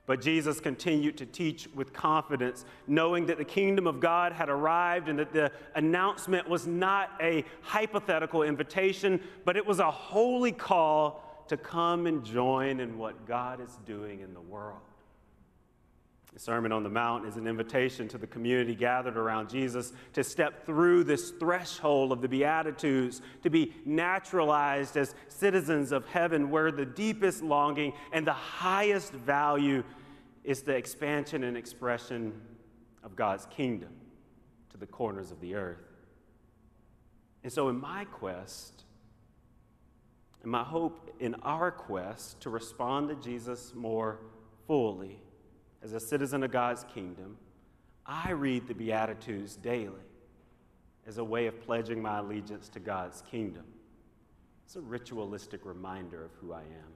But 0.06 0.20
Jesus 0.20 0.60
continued 0.60 1.18
to 1.20 1.26
teach 1.26 1.70
with 1.74 1.94
confidence, 1.94 2.66
knowing 2.88 3.26
that 3.28 3.38
the 3.38 3.46
kingdom 3.46 3.88
of 3.88 4.02
God 4.02 4.34
had 4.34 4.50
arrived 4.50 5.08
and 5.08 5.20
that 5.20 5.32
the 5.32 5.50
announcement 5.76 6.50
was 6.50 6.68
not 6.68 7.12
a 7.22 7.46
hypothetical 7.62 8.44
invitation, 8.44 9.22
but 9.46 9.56
it 9.56 9.66
was 9.66 9.80
a 9.80 9.90
holy 9.90 10.52
call 10.52 11.46
to 11.48 11.56
come 11.56 12.06
and 12.06 12.26
join 12.26 12.82
in 12.82 12.98
what 12.98 13.26
God 13.26 13.62
is 13.62 13.80
doing 13.86 14.20
in 14.20 14.34
the 14.34 14.42
world. 14.42 14.82
The 16.34 16.40
Sermon 16.40 16.72
on 16.72 16.82
the 16.82 16.90
Mount 16.90 17.28
is 17.28 17.38
an 17.38 17.46
invitation 17.46 18.08
to 18.08 18.18
the 18.18 18.26
community 18.26 18.74
gathered 18.74 19.18
around 19.18 19.50
Jesus 19.50 19.94
to 20.14 20.24
step 20.24 20.66
through 20.66 21.04
this 21.04 21.30
threshold 21.30 22.12
of 22.12 22.22
the 22.22 22.28
Beatitudes, 22.28 23.22
to 23.44 23.52
be 23.52 23.74
naturalized 23.86 24.98
as 24.98 25.14
citizens 25.28 25.92
of 25.92 26.08
heaven, 26.08 26.50
where 26.50 26.72
the 26.72 26.86
deepest 26.86 27.44
longing 27.44 27.94
and 28.12 28.26
the 28.26 28.34
highest 28.34 29.14
value 29.14 29.84
is 30.44 30.64
the 30.64 30.76
expansion 30.76 31.44
and 31.44 31.56
expression 31.56 32.34
of 33.04 33.16
God's 33.16 33.46
kingdom 33.46 33.94
to 34.72 34.78
the 34.78 34.88
corners 34.88 35.30
of 35.30 35.40
the 35.40 35.54
earth. 35.54 35.86
And 37.44 37.54
so, 37.54 37.70
in 37.70 37.80
my 37.80 38.06
quest, 38.06 38.86
and 40.42 40.52
my 40.52 40.64
hope 40.64 41.12
in 41.20 41.36
our 41.44 41.72
quest 41.72 42.42
to 42.42 42.50
respond 42.50 43.10
to 43.10 43.16
Jesus 43.16 43.74
more 43.76 44.20
fully, 44.66 45.23
as 45.84 45.94
a 45.94 46.00
citizen 46.00 46.44
of 46.44 46.52
God's 46.52 46.86
kingdom, 46.94 47.38
I 48.06 48.32
read 48.32 48.68
the 48.68 48.74
Beatitudes 48.74 49.58
daily 49.58 49.94
as 51.06 51.18
a 51.18 51.24
way 51.24 51.48
of 51.48 51.62
pledging 51.62 52.02
my 52.02 52.20
allegiance 52.20 52.70
to 52.70 52.80
God's 52.80 53.22
kingdom. 53.30 53.66
It's 54.66 54.78
a 54.78 54.82
ritualistic 54.82 55.66
reminder 55.66 56.24
of 56.24 56.32
who 56.40 56.54
I 56.54 56.62
am. 56.62 56.94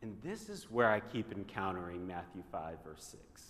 And 0.00 0.16
this 0.22 0.48
is 0.48 0.70
where 0.70 0.90
I 0.90 1.00
keep 1.00 1.32
encountering 1.32 2.06
Matthew 2.06 2.42
5, 2.50 2.78
verse 2.84 3.04
6. 3.04 3.42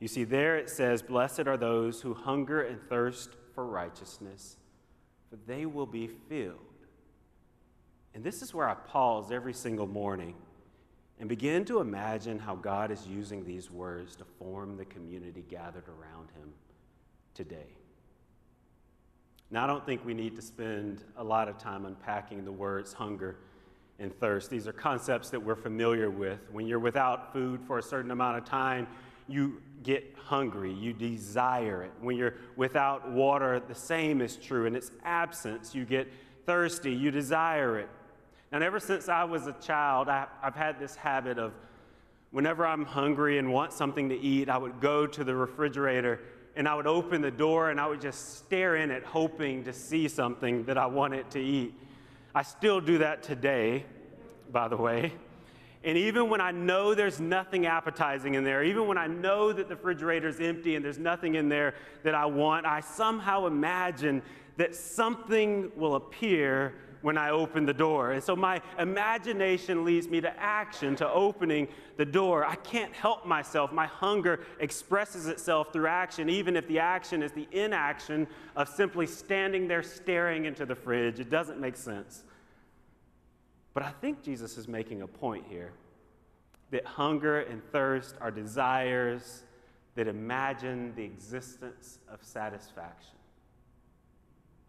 You 0.00 0.08
see, 0.08 0.24
there 0.24 0.56
it 0.56 0.70
says, 0.70 1.02
Blessed 1.02 1.46
are 1.46 1.56
those 1.56 2.00
who 2.00 2.14
hunger 2.14 2.62
and 2.62 2.80
thirst 2.88 3.30
for 3.54 3.66
righteousness, 3.66 4.56
for 5.30 5.36
they 5.46 5.66
will 5.66 5.86
be 5.86 6.08
filled. 6.28 6.56
And 8.14 8.22
this 8.22 8.42
is 8.42 8.52
where 8.52 8.68
I 8.68 8.74
pause 8.74 9.30
every 9.30 9.54
single 9.54 9.86
morning 9.86 10.34
and 11.22 11.28
begin 11.28 11.64
to 11.64 11.78
imagine 11.78 12.36
how 12.36 12.56
God 12.56 12.90
is 12.90 13.06
using 13.06 13.44
these 13.44 13.70
words 13.70 14.16
to 14.16 14.24
form 14.40 14.76
the 14.76 14.84
community 14.84 15.44
gathered 15.48 15.86
around 15.86 16.32
him 16.32 16.52
today. 17.32 17.76
Now, 19.48 19.62
I 19.62 19.66
don't 19.68 19.86
think 19.86 20.04
we 20.04 20.14
need 20.14 20.34
to 20.34 20.42
spend 20.42 21.04
a 21.16 21.22
lot 21.22 21.48
of 21.48 21.58
time 21.58 21.86
unpacking 21.86 22.44
the 22.44 22.50
words 22.50 22.92
hunger 22.92 23.36
and 24.00 24.12
thirst. 24.18 24.50
These 24.50 24.66
are 24.66 24.72
concepts 24.72 25.30
that 25.30 25.38
we're 25.38 25.54
familiar 25.54 26.10
with. 26.10 26.40
When 26.50 26.66
you're 26.66 26.80
without 26.80 27.32
food 27.32 27.60
for 27.68 27.78
a 27.78 27.82
certain 27.84 28.10
amount 28.10 28.38
of 28.38 28.44
time, 28.44 28.88
you 29.28 29.62
get 29.84 30.16
hungry, 30.18 30.74
you 30.74 30.92
desire 30.92 31.84
it. 31.84 31.92
When 32.00 32.16
you're 32.16 32.34
without 32.56 33.08
water, 33.12 33.60
the 33.60 33.76
same 33.76 34.22
is 34.22 34.34
true. 34.34 34.66
In 34.66 34.74
its 34.74 34.90
absence, 35.04 35.72
you 35.72 35.84
get 35.84 36.12
thirsty, 36.46 36.92
you 36.92 37.12
desire 37.12 37.78
it. 37.78 37.88
And 38.52 38.62
ever 38.62 38.78
since 38.78 39.08
I 39.08 39.24
was 39.24 39.46
a 39.46 39.54
child, 39.54 40.10
I, 40.10 40.26
have 40.42 40.54
had 40.54 40.78
this 40.78 40.94
habit 40.94 41.38
of 41.38 41.54
whenever 42.32 42.66
I'm 42.66 42.84
hungry 42.84 43.38
and 43.38 43.50
want 43.50 43.72
something 43.72 44.10
to 44.10 44.14
eat, 44.14 44.50
I 44.50 44.58
would 44.58 44.78
go 44.78 45.06
to 45.06 45.24
the 45.24 45.34
refrigerator 45.34 46.20
and 46.54 46.68
I 46.68 46.74
would 46.74 46.86
open 46.86 47.22
the 47.22 47.30
door 47.30 47.70
and 47.70 47.80
I 47.80 47.86
would 47.86 48.02
just 48.02 48.36
stare 48.36 48.76
in 48.76 48.90
it, 48.90 49.04
hoping 49.04 49.64
to 49.64 49.72
see 49.72 50.06
something 50.06 50.64
that 50.66 50.76
I 50.76 50.84
wanted 50.84 51.30
to 51.30 51.40
eat. 51.40 51.72
I 52.34 52.42
still 52.42 52.78
do 52.82 52.98
that 52.98 53.22
today, 53.22 53.86
by 54.50 54.68
the 54.68 54.76
way. 54.76 55.14
And 55.82 55.96
even 55.96 56.28
when 56.28 56.42
I 56.42 56.50
know 56.50 56.94
there's 56.94 57.20
nothing 57.20 57.64
appetizing 57.64 58.34
in 58.34 58.44
there, 58.44 58.62
even 58.62 58.86
when 58.86 58.98
I 58.98 59.06
know 59.06 59.50
that 59.52 59.68
the 59.68 59.76
refrigerator's 59.76 60.40
empty 60.40 60.76
and 60.76 60.84
there's 60.84 60.98
nothing 60.98 61.36
in 61.36 61.48
there 61.48 61.74
that 62.02 62.14
I 62.14 62.26
want, 62.26 62.66
I 62.66 62.80
somehow 62.80 63.46
imagine 63.46 64.22
that 64.58 64.74
something 64.74 65.72
will 65.74 65.94
appear 65.94 66.74
when 67.02 67.18
I 67.18 67.30
open 67.30 67.66
the 67.66 67.74
door. 67.74 68.12
And 68.12 68.22
so 68.22 68.34
my 68.34 68.62
imagination 68.78 69.84
leads 69.84 70.08
me 70.08 70.20
to 70.20 70.40
action, 70.40 70.96
to 70.96 71.10
opening 71.10 71.68
the 71.96 72.04
door. 72.04 72.44
I 72.44 72.54
can't 72.56 72.92
help 72.92 73.26
myself. 73.26 73.72
My 73.72 73.86
hunger 73.86 74.40
expresses 74.60 75.26
itself 75.26 75.72
through 75.72 75.88
action, 75.88 76.30
even 76.30 76.56
if 76.56 76.66
the 76.68 76.78
action 76.78 77.22
is 77.22 77.32
the 77.32 77.48
inaction 77.52 78.26
of 78.56 78.68
simply 78.68 79.06
standing 79.06 79.68
there 79.68 79.82
staring 79.82 80.46
into 80.46 80.64
the 80.64 80.74
fridge. 80.74 81.20
It 81.20 81.28
doesn't 81.28 81.60
make 81.60 81.76
sense. 81.76 82.22
But 83.74 83.82
I 83.82 83.90
think 83.90 84.22
Jesus 84.22 84.56
is 84.56 84.68
making 84.68 85.02
a 85.02 85.06
point 85.06 85.44
here 85.48 85.72
that 86.70 86.86
hunger 86.86 87.40
and 87.40 87.62
thirst 87.70 88.14
are 88.20 88.30
desires 88.30 89.42
that 89.94 90.08
imagine 90.08 90.94
the 90.96 91.04
existence 91.04 91.98
of 92.10 92.22
satisfaction. 92.22 93.16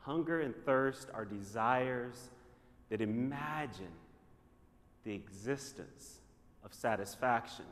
Hunger 0.03 0.41
and 0.41 0.53
thirst 0.65 1.07
are 1.13 1.25
desires 1.25 2.29
that 2.89 3.01
imagine 3.01 3.91
the 5.05 5.13
existence 5.13 6.19
of 6.63 6.73
satisfaction, 6.73 7.65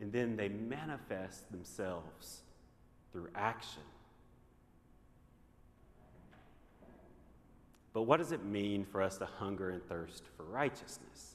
and 0.00 0.10
then 0.10 0.36
they 0.36 0.48
manifest 0.48 1.50
themselves 1.50 2.40
through 3.12 3.28
action. 3.34 3.82
But 7.92 8.02
what 8.02 8.16
does 8.16 8.32
it 8.32 8.44
mean 8.44 8.84
for 8.84 9.00
us 9.02 9.18
to 9.18 9.26
hunger 9.26 9.70
and 9.70 9.86
thirst 9.86 10.24
for 10.36 10.44
righteousness? 10.44 11.33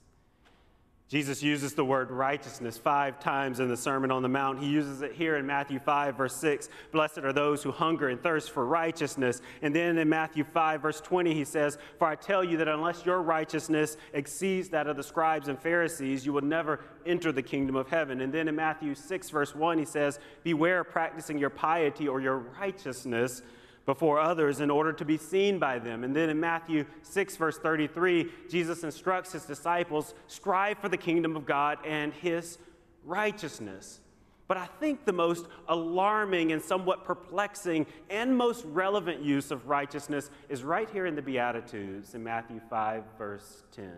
Jesus 1.10 1.42
uses 1.42 1.74
the 1.74 1.84
word 1.84 2.12
righteousness 2.12 2.78
five 2.78 3.20
times 3.20 3.60
in 3.60 3.68
the 3.68 3.75
Sermon 3.75 4.12
on 4.12 4.22
the 4.22 4.30
Mount. 4.30 4.60
He 4.60 4.70
uses 4.70 5.01
it 5.01 5.13
here 5.13 5.38
in 5.38 5.46
Matthew 5.48 5.80
5, 5.80 6.16
verse 6.16 6.36
6. 6.36 6.70
Blessed 6.92 7.18
are 7.20 7.34
those 7.34 7.63
who 7.63 7.72
hunger 7.72 8.10
and 8.10 8.22
thirst 8.22 8.51
for 8.51 8.63
righteousness. 8.63 9.42
And 9.63 9.75
then 9.75 9.98
in 9.98 10.08
Matthew 10.08 10.44
5, 10.44 10.84
verse 10.84 11.01
20, 11.01 11.34
he 11.34 11.46
says, 11.46 11.80
For 11.98 12.08
I 12.08 12.13
tell 12.13 12.44
you 12.44 12.58
that 12.58 12.68
unless 12.68 13.08
your 13.08 13.24
righteousness 13.24 13.98
exceeds 14.13 14.70
that 14.70 14.86
of 14.86 14.98
the 14.98 15.04
scribes 15.04 15.48
and 15.48 15.60
Pharisees, 15.60 16.28
you 16.28 16.32
will 16.32 16.44
never 16.44 16.80
enter 17.08 17.32
the 17.32 17.42
kingdom 17.42 17.75
of 17.75 17.89
heaven. 17.89 18.22
And 18.22 18.32
then 18.32 18.48
in 18.48 18.56
Matthew 18.56 18.94
6, 18.94 19.32
verse 19.32 19.56
1, 19.56 19.80
he 19.80 19.86
says, 19.86 20.20
Beware 20.44 20.82
of 20.82 20.92
practicing 20.92 21.39
your 21.39 21.50
piety 21.50 22.08
or 22.08 22.22
your 22.22 22.38
righteousness 22.38 23.42
before 23.89 24.19
others 24.19 24.60
in 24.60 24.69
order 24.69 24.93
to 24.93 25.03
be 25.03 25.17
seen 25.17 25.58
by 25.58 25.79
them. 25.79 26.03
And 26.03 26.15
then 26.15 26.29
in 26.29 26.39
Matthew 26.39 26.86
6, 27.01 27.36
verse 27.38 27.58
33, 27.58 28.29
Jesus 28.48 28.84
instructs 28.84 29.31
his 29.31 29.46
disciples 29.46 30.13
strive 30.27 30.77
for 30.77 30.89
the 30.89 30.96
kingdom 30.96 31.36
of 31.36 31.43
God 31.43 31.79
and 31.84 32.13
his 32.13 32.60
righteousness. 33.03 34.00
But 34.48 34.58
I 34.58 34.67
think 34.79 35.05
the 35.05 35.12
most 35.12 35.48
alarming 35.67 36.51
and 36.51 36.62
somewhat 36.62 37.03
perplexing 37.03 37.88
and 38.12 38.38
most 38.38 38.63
relevant 38.65 39.24
use 39.24 39.50
of 39.50 39.67
righteousness 39.67 40.29
is 40.50 40.63
right 40.63 40.88
here 40.91 41.08
in 41.08 41.15
the 41.15 41.24
Beatitudes 41.24 42.13
in 42.13 42.24
Matthew 42.24 42.62
5, 42.69 43.03
verse 43.17 43.63
10. 43.72 43.91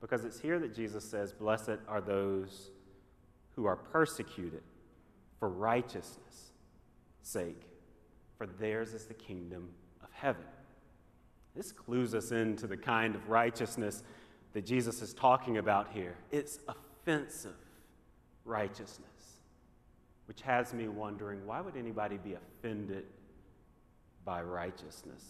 Because 0.00 0.24
it's 0.24 0.40
here 0.40 0.58
that 0.60 0.74
Jesus 0.74 1.04
says, 1.04 1.34
Blessed 1.34 1.76
are 1.88 2.00
those 2.00 2.70
who 3.54 3.66
are 3.66 3.76
persecuted 3.76 4.62
for 5.38 5.50
righteousness' 5.50 6.52
sake 7.20 7.67
for 8.38 8.46
theirs 8.46 8.94
is 8.94 9.04
the 9.04 9.14
kingdom 9.14 9.68
of 10.02 10.08
heaven. 10.12 10.44
This 11.56 11.72
clues 11.72 12.14
us 12.14 12.30
into 12.30 12.68
the 12.68 12.76
kind 12.76 13.16
of 13.16 13.28
righteousness 13.28 14.04
that 14.52 14.64
Jesus 14.64 15.02
is 15.02 15.12
talking 15.12 15.58
about 15.58 15.88
here. 15.92 16.14
It's 16.30 16.60
offensive 16.68 17.56
righteousness, 18.44 19.08
which 20.26 20.40
has 20.42 20.72
me 20.72 20.86
wondering 20.86 21.44
why 21.46 21.60
would 21.60 21.76
anybody 21.76 22.16
be 22.16 22.34
offended 22.34 23.06
by 24.24 24.40
righteousness? 24.42 25.24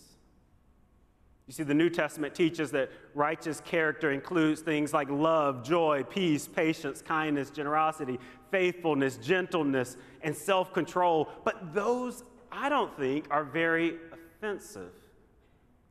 You 1.46 1.54
see, 1.54 1.62
the 1.62 1.72
New 1.72 1.88
Testament 1.88 2.34
teaches 2.34 2.70
that 2.72 2.90
righteous 3.14 3.62
character 3.62 4.12
includes 4.12 4.60
things 4.60 4.92
like 4.92 5.08
love, 5.08 5.64
joy, 5.64 6.04
peace, 6.10 6.46
patience, 6.46 7.00
kindness, 7.00 7.48
generosity, 7.48 8.20
faithfulness, 8.50 9.16
gentleness, 9.16 9.96
and 10.20 10.36
self 10.36 10.74
control. 10.74 11.30
But 11.44 11.72
those 11.72 12.22
I 12.50 12.68
don't 12.68 12.96
think 12.96 13.26
are 13.30 13.44
very 13.44 13.96
offensive 14.12 14.92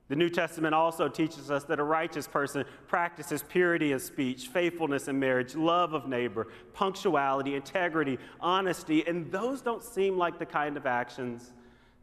The 0.09 0.15
New 0.15 0.29
Testament 0.29 0.73
also 0.73 1.09
teaches 1.09 1.51
us 1.51 1.65
that 1.65 1.79
a 1.79 1.83
righteous 1.83 2.27
person 2.27 2.63
practices 2.87 3.43
purity 3.43 3.91
of 3.91 4.01
speech, 4.01 4.47
faithfulness 4.47 5.09
in 5.09 5.19
marriage, 5.19 5.53
love 5.55 5.93
of 5.93 6.07
neighbor, 6.07 6.47
punctuality, 6.73 7.55
integrity, 7.55 8.17
honesty, 8.39 9.05
and 9.05 9.29
those 9.31 9.61
don't 9.61 9.83
seem 9.83 10.17
like 10.17 10.39
the 10.39 10.45
kind 10.45 10.77
of 10.77 10.85
actions 10.85 11.51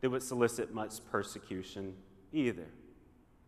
that 0.02 0.10
would 0.10 0.22
solicit 0.22 0.74
much 0.74 0.92
persecution 1.10 1.94
either. 2.32 2.66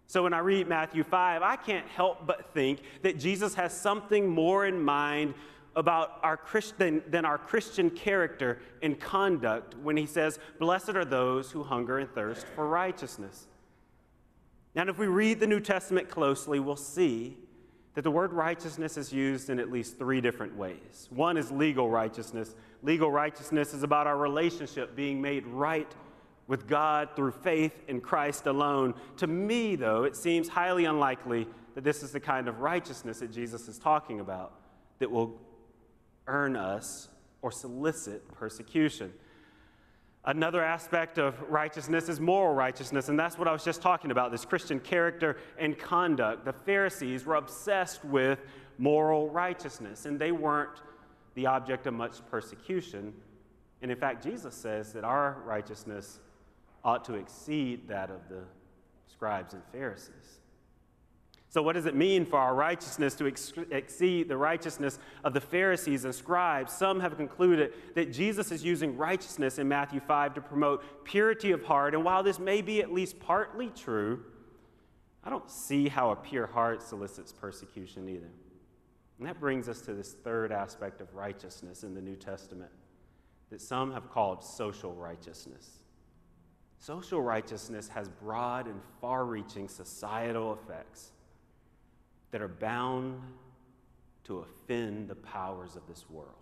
So 0.07 0.23
when 0.23 0.33
I 0.33 0.39
read 0.39 0.69
Matthew 0.69 1.05
5, 1.05 1.43
I 1.43 1.57
can't 1.57 1.87
help 1.89 2.27
but 2.27 2.55
think 2.55 2.81
that 3.03 3.19
Jesus 3.19 3.55
has 3.55 3.79
something 3.79 4.27
more 4.27 4.65
in 4.65 4.81
mind 4.81 5.35
about 5.77 6.19
our 6.23 6.37
Christian, 6.37 7.03
than 7.09 7.25
our 7.25 7.39
Christian 7.39 7.91
character 7.91 8.59
and 8.83 8.99
conduct 8.99 9.77
when 9.77 9.97
he 9.97 10.07
says, 10.07 10.39
Blessed 10.59 10.91
are 10.91 11.05
those 11.05 11.53
who 11.53 11.63
hunger 11.63 11.99
and 11.99 12.11
thirst 12.11 12.47
for 12.55 12.67
righteousness. 12.67 13.47
Now, 14.75 14.89
if 14.89 14.99
we 14.99 15.07
read 15.07 15.39
the 15.39 15.47
New 15.47 15.61
Testament 15.61 16.09
closely, 16.09 16.61
we'll 16.61 16.77
see 16.77 17.37
that 17.95 18.03
the 18.03 18.11
word 18.11 18.33
righteousness 18.33 18.97
is 18.97 19.13
used 19.13 19.49
in 19.49 19.59
at 19.59 19.71
least 19.71 19.99
three 19.99 20.21
different 20.21 20.55
ways. 20.57 21.09
One 21.11 21.37
is 21.37 21.51
legal 21.51 21.89
righteousness. 21.89 22.55
Legal 22.83 23.11
righteousness 23.11 23.73
is 23.73 23.83
about 23.83 24.07
our 24.07 24.19
relationship 24.19 24.95
being 24.95 25.21
made 25.21 25.47
right 25.47 25.91
with 26.47 26.67
God 26.67 27.11
through 27.17 27.33
faith 27.33 27.75
in 27.89 28.01
Christ 28.01 28.47
alone. 28.47 28.95
To 29.17 29.27
me, 29.27 29.77
though, 29.77 30.05
it 30.05 30.15
seems 30.15 30.49
highly 30.49 30.85
unlikely 30.85 31.49
that 31.75 31.85
this 31.85 32.03
is 32.03 32.13
the 32.13 32.21
kind 32.21 32.49
of 32.49 32.61
righteousness 32.61 33.21
that 33.21 33.33
Jesus 33.33 33.69
is 33.69 33.79
talking 33.79 34.21
about 34.21 34.53
that 34.99 35.11
will 35.11 35.41
earn 36.27 36.57
us 36.57 37.09
or 37.43 37.51
solicit 37.51 38.27
persecution. 38.33 39.13
Another 40.25 40.65
aspect 40.65 41.19
of 41.19 41.41
righteousness 41.49 42.09
is 42.09 42.19
moral 42.19 42.53
righteousness, 42.53 43.09
and 43.09 43.19
that's 43.19 43.39
what 43.39 43.47
I 43.47 43.53
was 43.53 43.63
just 43.63 43.81
talking 43.81 44.11
about 44.11 44.33
this 44.33 44.45
Christian 44.45 44.81
character 44.81 45.37
and 45.57 45.79
conduct. 45.79 46.45
The 46.45 46.53
Pharisees 46.53 47.25
were 47.25 47.37
obsessed 47.37 48.05
with 48.05 48.41
moral 48.77 49.29
righteousness, 49.31 50.05
and 50.05 50.19
they 50.19 50.33
weren't 50.33 50.83
the 51.35 51.47
object 51.47 51.87
of 51.87 51.95
much 51.95 52.27
persecution. 52.29 53.15
And 53.83 53.91
in 53.91 53.97
fact, 53.97 54.25
Jesus 54.25 54.55
says 54.55 54.93
that 54.95 55.05
our 55.05 55.43
righteousness 55.45 56.19
ought 56.85 57.05
to 57.05 57.15
exceed 57.15 57.87
that 57.87 58.11
of 58.11 58.29
the 58.29 58.43
scribes 59.07 59.55
and 59.55 59.63
Pharisees. 59.71 60.41
So, 61.49 61.63
what 61.63 61.75
does 61.75 61.87
it 61.87 61.95
mean 61.95 62.27
for 62.27 62.39
our 62.39 62.55
righteousness 62.55 63.15
to 63.15 63.27
ex- 63.27 63.53
exceed 63.71 64.29
the 64.29 64.37
righteousness 64.37 64.99
of 65.23 65.33
the 65.33 65.41
Pharisees 65.41 66.05
and 66.05 66.15
scribes? 66.15 66.73
Some 66.73 67.01
have 67.01 67.17
concluded 67.17 67.73
that 67.95 68.13
Jesus 68.13 68.51
is 68.51 68.65
using 68.65 68.97
righteousness 68.97 69.59
in 69.59 69.69
Matthew 69.69 70.01
5 70.01 70.35
to 70.35 70.41
promote 70.41 71.05
purity 71.05 71.53
of 71.53 71.63
heart. 71.63 71.95
And 71.95 72.05
while 72.05 72.23
this 72.23 72.39
may 72.39 72.63
be 72.63 72.81
at 72.81 72.93
least 72.93 73.21
partly 73.21 73.71
true, 73.71 74.25
I 75.23 75.31
don't 75.31 75.51
see 75.51 75.89
how 75.89 76.11
a 76.11 76.17
pure 76.17 76.47
heart 76.47 76.83
solicits 76.83 77.33
persecution 77.33 78.09
either. 78.09 78.31
And 79.19 79.27
that 79.27 79.41
brings 79.41 79.69
us 79.69 79.81
to 79.83 79.95
this 79.95 80.13
third 80.13 80.53
aspect 80.53 81.01
of 81.01 81.15
righteousness 81.15 81.85
in 81.85 81.95
the 81.95 82.03
New 82.03 82.17
Testament 82.17 82.71
that 83.51 83.61
some 83.61 83.93
have 83.93 84.11
called 84.11 84.45
social 84.45 84.93
righteousness. 84.95 85.79
Social 86.79 87.23
righteousness 87.23 87.89
has 87.89 88.09
broad 88.09 88.67
and 88.67 88.81
far 89.01 89.25
reaching 89.25 89.69
societal 89.69 90.53
effects 90.53 91.13
that 92.37 92.43
are 92.43 92.49
bound 92.49 93.19
to 94.23 94.41
offend 94.41 95.09
the 95.09 95.15
powers 95.15 95.75
of 95.75 95.81
this 95.89 96.05
world. 96.11 96.35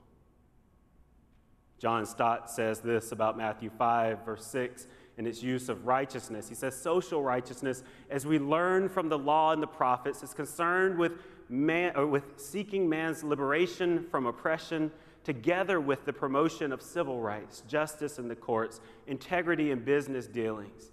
John 1.79 2.05
Stott 2.05 2.51
says 2.51 2.81
this 2.81 3.13
about 3.13 3.39
Matthew 3.39 3.71
5, 3.79 4.25
verse 4.25 4.45
6, 4.45 4.89
in 5.19 5.25
its 5.25 5.41
use 5.41 5.69
of 5.69 5.87
righteousness. 5.87 6.49
He 6.49 6.57
says, 6.57 6.75
Social 6.75 7.23
righteousness, 7.23 7.85
as 8.11 8.27
we 8.27 8.41
learn 8.41 8.89
from 8.89 9.09
the 9.09 9.17
law 9.17 9.53
and 9.53 9.63
the 9.63 9.69
prophets, 9.69 10.25
is 10.25 10.35
concerned 10.35 10.99
with, 10.99 11.13
man, 11.49 12.11
with 12.11 12.41
seeking 12.41 12.89
man's 12.89 13.23
liberation 13.23 14.05
from 14.11 14.27
oppression, 14.27 14.91
together 15.23 15.81
with 15.81 16.05
the 16.07 16.13
promotion 16.13 16.73
of 16.73 16.83
civil 16.83 17.21
rights, 17.21 17.63
justice 17.69 18.19
in 18.19 18.27
the 18.27 18.35
courts, 18.35 18.81
integrity 19.07 19.71
in 19.71 19.79
business 19.79 20.27
dealings, 20.27 20.91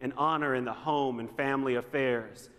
and 0.00 0.12
honor 0.16 0.54
in 0.54 0.64
the 0.64 0.72
home 0.72 1.18
and 1.18 1.28
family 1.28 1.74
affairs 1.74 2.50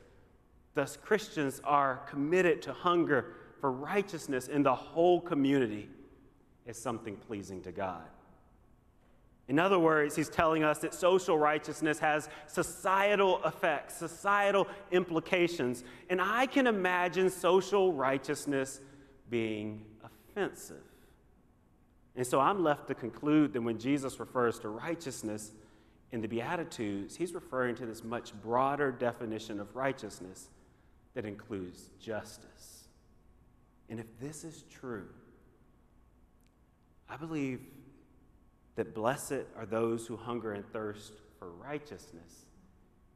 Thus, 0.76 0.98
Christians 1.02 1.62
are 1.64 2.02
committed 2.10 2.62
to 2.64 2.74
hunger 2.74 3.34
for 3.60 3.72
righteousness 3.72 4.50
in 4.50 4.62
the 4.62 4.76
whole 4.76 5.22
community 5.22 5.90
as 6.68 6.78
something 6.78 7.16
pleasing 7.16 7.62
to 7.62 7.72
God. 7.72 8.04
In 9.48 9.58
other 9.58 9.80
words, 9.80 10.16
he's 10.16 10.28
telling 10.28 10.64
us 10.64 10.80
that 10.80 10.94
social 10.94 11.38
righteousness 11.38 12.00
has 12.00 12.30
societal 12.48 13.42
effects, 13.46 13.96
societal 13.96 14.68
implications. 14.92 15.84
And 16.10 16.20
I 16.20 16.48
can 16.48 16.68
imagine 16.68 17.30
social 17.30 17.94
righteousness 17.94 18.82
being 19.30 19.86
offensive. 20.04 20.84
And 22.16 22.26
so 22.26 22.40
I'm 22.40 22.64
left 22.64 22.88
to 22.88 22.96
conclude 22.96 23.54
that 23.54 23.62
when 23.62 23.78
Jesus 23.78 24.20
refers 24.20 24.60
to 24.60 24.70
righteousness 24.70 25.52
in 26.12 26.22
the 26.22 26.28
Beatitudes, 26.28 27.16
he's 27.16 27.34
referring 27.34 27.76
to 27.76 27.86
this 27.86 28.04
much 28.04 28.34
broader 28.42 28.92
definition 28.92 29.60
of 29.60 29.76
righteousness 29.76 30.50
that 31.16 31.26
includes 31.26 31.90
justice. 32.00 32.84
And 33.90 34.00
if 34.00 34.06
this 34.20 34.44
is 34.44 34.64
true, 34.70 35.08
I 37.10 37.18
believe 37.18 37.62
that 38.76 38.94
blessed 38.94 39.46
are 39.58 39.66
those 39.66 40.06
who 40.06 40.18
hunger 40.18 40.54
and 40.54 40.66
thirst 40.72 41.14
for 41.40 41.50
righteousness 41.52 42.46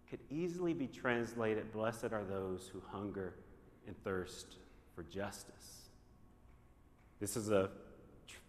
could 0.10 0.20
easily 0.32 0.74
be 0.74 0.88
translated 0.88 1.72
blessed 1.72 2.12
are 2.12 2.24
those 2.24 2.70
who 2.74 2.82
hunger 2.92 3.36
and 3.86 3.96
thirst 4.04 4.56
for 4.96 5.04
justice. 5.04 5.90
This 7.20 7.36
is 7.36 7.52
a 7.52 7.70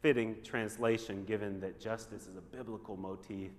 fitting 0.00 0.36
translation 0.44 1.24
given 1.24 1.60
that 1.60 1.80
justice 1.80 2.26
is 2.26 2.36
a 2.36 2.40
biblical 2.40 2.96
motif 2.96 3.50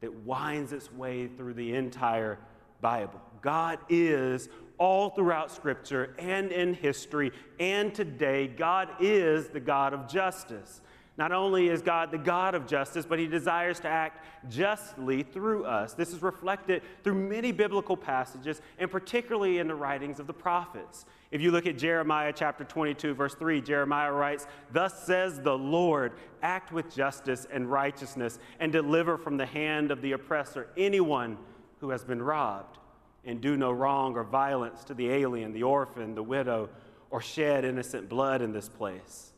that 0.00 0.14
winds 0.20 0.72
its 0.72 0.92
way 0.92 1.26
through 1.26 1.54
the 1.54 1.74
entire 1.74 2.38
Bible. 2.80 3.20
God 3.42 3.78
is 3.88 4.48
all 4.80 5.10
throughout 5.10 5.52
Scripture 5.52 6.14
and 6.18 6.50
in 6.50 6.72
history 6.74 7.30
and 7.60 7.94
today. 7.94 8.48
God 8.48 8.88
is 8.98 9.48
the 9.48 9.60
God 9.60 9.92
of 9.92 10.08
justice. 10.08 10.80
Not 11.18 11.32
only 11.32 11.68
is 11.68 11.82
God 11.82 12.10
the 12.10 12.18
God 12.18 12.54
of 12.54 12.66
justice, 12.66 13.04
but 13.04 13.18
He 13.18 13.26
desires 13.26 13.78
to 13.80 13.88
act 13.88 14.24
justly 14.48 15.22
through 15.22 15.66
us. 15.66 15.92
This 15.92 16.14
is 16.14 16.22
reflected 16.22 16.82
through 17.04 17.16
many 17.16 17.52
biblical 17.52 17.94
passages, 17.94 18.62
and 18.78 18.90
particularly 18.90 19.58
in 19.58 19.68
the 19.68 19.74
writings 19.74 20.18
of 20.18 20.26
the 20.26 20.32
prophets. 20.32 21.04
If 21.30 21.42
you 21.42 21.50
look 21.50 21.66
at 21.66 21.76
Jeremiah 21.76 22.32
chapter 22.34 22.64
22, 22.64 23.12
verse 23.12 23.34
3, 23.34 23.60
Jeremiah 23.60 24.12
writes, 24.12 24.46
Thus 24.72 25.04
says 25.04 25.40
the 25.40 25.58
Lord, 25.58 26.14
act 26.42 26.72
with 26.72 26.92
justice 26.92 27.46
and 27.52 27.70
righteousness, 27.70 28.38
and 28.58 28.72
deliver 28.72 29.18
from 29.18 29.36
the 29.36 29.46
hand 29.46 29.90
of 29.90 30.00
the 30.00 30.12
oppressor 30.12 30.68
anyone 30.78 31.36
who 31.80 31.90
has 31.90 32.02
been 32.02 32.22
robbed 32.22 32.79
and 33.24 33.40
do 33.40 33.56
no 33.56 33.70
wrong 33.70 34.16
or 34.16 34.24
violence 34.24 34.84
to 34.84 34.94
the 34.94 35.10
alien, 35.10 35.52
the 35.52 35.62
orphan, 35.62 36.14
the 36.14 36.22
widow, 36.22 36.68
or 37.10 37.20
shed 37.20 37.64
innocent 37.64 38.08
blood 38.08 38.42
in 38.42 38.52
this 38.52 38.68
place. 38.68 39.32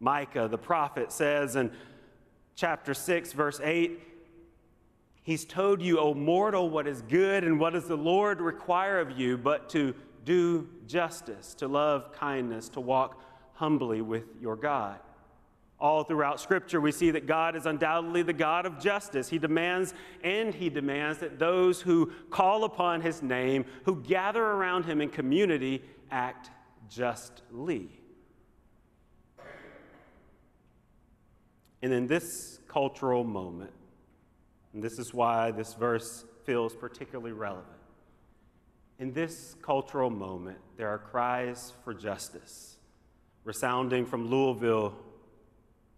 Micah, 0.00 0.48
the 0.48 0.58
prophet, 0.58 1.12
says 1.12 1.56
in 1.56 1.70
chapter 2.54 2.94
6, 2.94 3.32
verse 3.32 3.60
8, 3.62 4.00
He's 5.22 5.44
told 5.44 5.82
you, 5.82 5.98
O 5.98 6.14
mortal, 6.14 6.70
what 6.70 6.86
is 6.86 7.02
good 7.02 7.42
and 7.42 7.58
what 7.58 7.72
does 7.72 7.88
the 7.88 7.96
Lord 7.96 8.40
require 8.40 9.00
of 9.00 9.18
you, 9.18 9.36
but 9.36 9.68
to 9.70 9.94
do 10.24 10.68
justice, 10.86 11.54
to 11.54 11.66
love 11.66 12.12
kindness, 12.12 12.68
to 12.70 12.80
walk 12.80 13.20
humbly 13.54 14.02
with 14.02 14.24
your 14.40 14.54
God. 14.54 15.00
All 15.78 16.04
throughout 16.04 16.40
Scripture, 16.40 16.80
we 16.80 16.90
see 16.90 17.10
that 17.10 17.26
God 17.26 17.54
is 17.54 17.66
undoubtedly 17.66 18.22
the 18.22 18.32
God 18.32 18.64
of 18.64 18.80
justice. 18.80 19.28
He 19.28 19.38
demands 19.38 19.92
and 20.24 20.54
He 20.54 20.70
demands 20.70 21.18
that 21.18 21.38
those 21.38 21.82
who 21.82 22.12
call 22.30 22.64
upon 22.64 23.02
His 23.02 23.22
name, 23.22 23.66
who 23.84 24.02
gather 24.02 24.42
around 24.42 24.84
Him 24.84 25.02
in 25.02 25.10
community, 25.10 25.82
act 26.10 26.50
justly. 26.88 27.90
And 31.82 31.92
in 31.92 32.06
this 32.06 32.58
cultural 32.68 33.22
moment, 33.22 33.72
and 34.72 34.82
this 34.82 34.98
is 34.98 35.12
why 35.12 35.50
this 35.50 35.74
verse 35.74 36.24
feels 36.44 36.74
particularly 36.74 37.32
relevant, 37.32 37.66
in 38.98 39.12
this 39.12 39.54
cultural 39.60 40.08
moment, 40.08 40.56
there 40.78 40.88
are 40.88 40.98
cries 40.98 41.74
for 41.84 41.92
justice 41.92 42.78
resounding 43.44 44.04
from 44.04 44.28
Louisville 44.28 44.94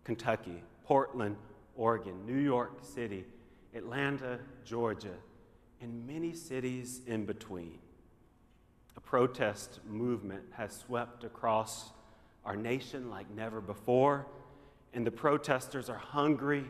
Kentucky, 0.09 0.63
Portland, 0.85 1.37
Oregon, 1.77 2.25
New 2.25 2.39
York 2.41 2.79
City, 2.81 3.27
Atlanta, 3.75 4.39
Georgia, 4.65 5.13
and 5.83 6.07
many 6.07 6.33
cities 6.33 7.03
in 7.07 7.27
between. 7.27 7.79
A 8.97 9.01
protest 9.01 9.81
movement 9.87 10.45
has 10.57 10.73
swept 10.75 11.25
across 11.25 11.93
our 12.47 12.57
nation 12.57 13.11
like 13.11 13.29
never 13.37 13.61
before, 13.61 14.27
and 14.95 15.07
the 15.07 15.11
protesters 15.11 15.91
are 15.91 15.99
hungry 15.99 16.65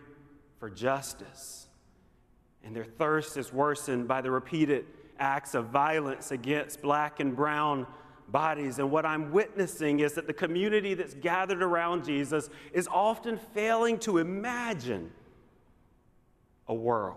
for 0.59 0.69
justice. 0.69 1.69
And 2.65 2.75
their 2.75 2.87
thirst 2.87 3.37
is 3.37 3.53
worsened 3.53 4.09
by 4.09 4.21
the 4.21 4.33
repeated 4.33 4.85
acts 5.21 5.55
of 5.55 5.67
violence 5.67 6.33
against 6.33 6.83
black 6.83 7.21
and 7.21 7.37
brown 7.37 7.87
bodies. 8.31 8.79
And 8.79 8.91
what 8.91 9.05
I'm 9.07 9.33
witnessing 9.33 10.01
is 10.01 10.15
that 10.15 10.27
the 10.27 10.33
community 10.33 10.95
that's 10.95 11.15
gathered 11.15 11.63
around 11.63 12.05
Jesus 12.05 12.51
is 12.73 12.89
often 12.89 13.39
failing 13.39 13.99
to 14.01 14.19
imagine 14.19 15.11
a 16.67 16.75
world 16.75 17.17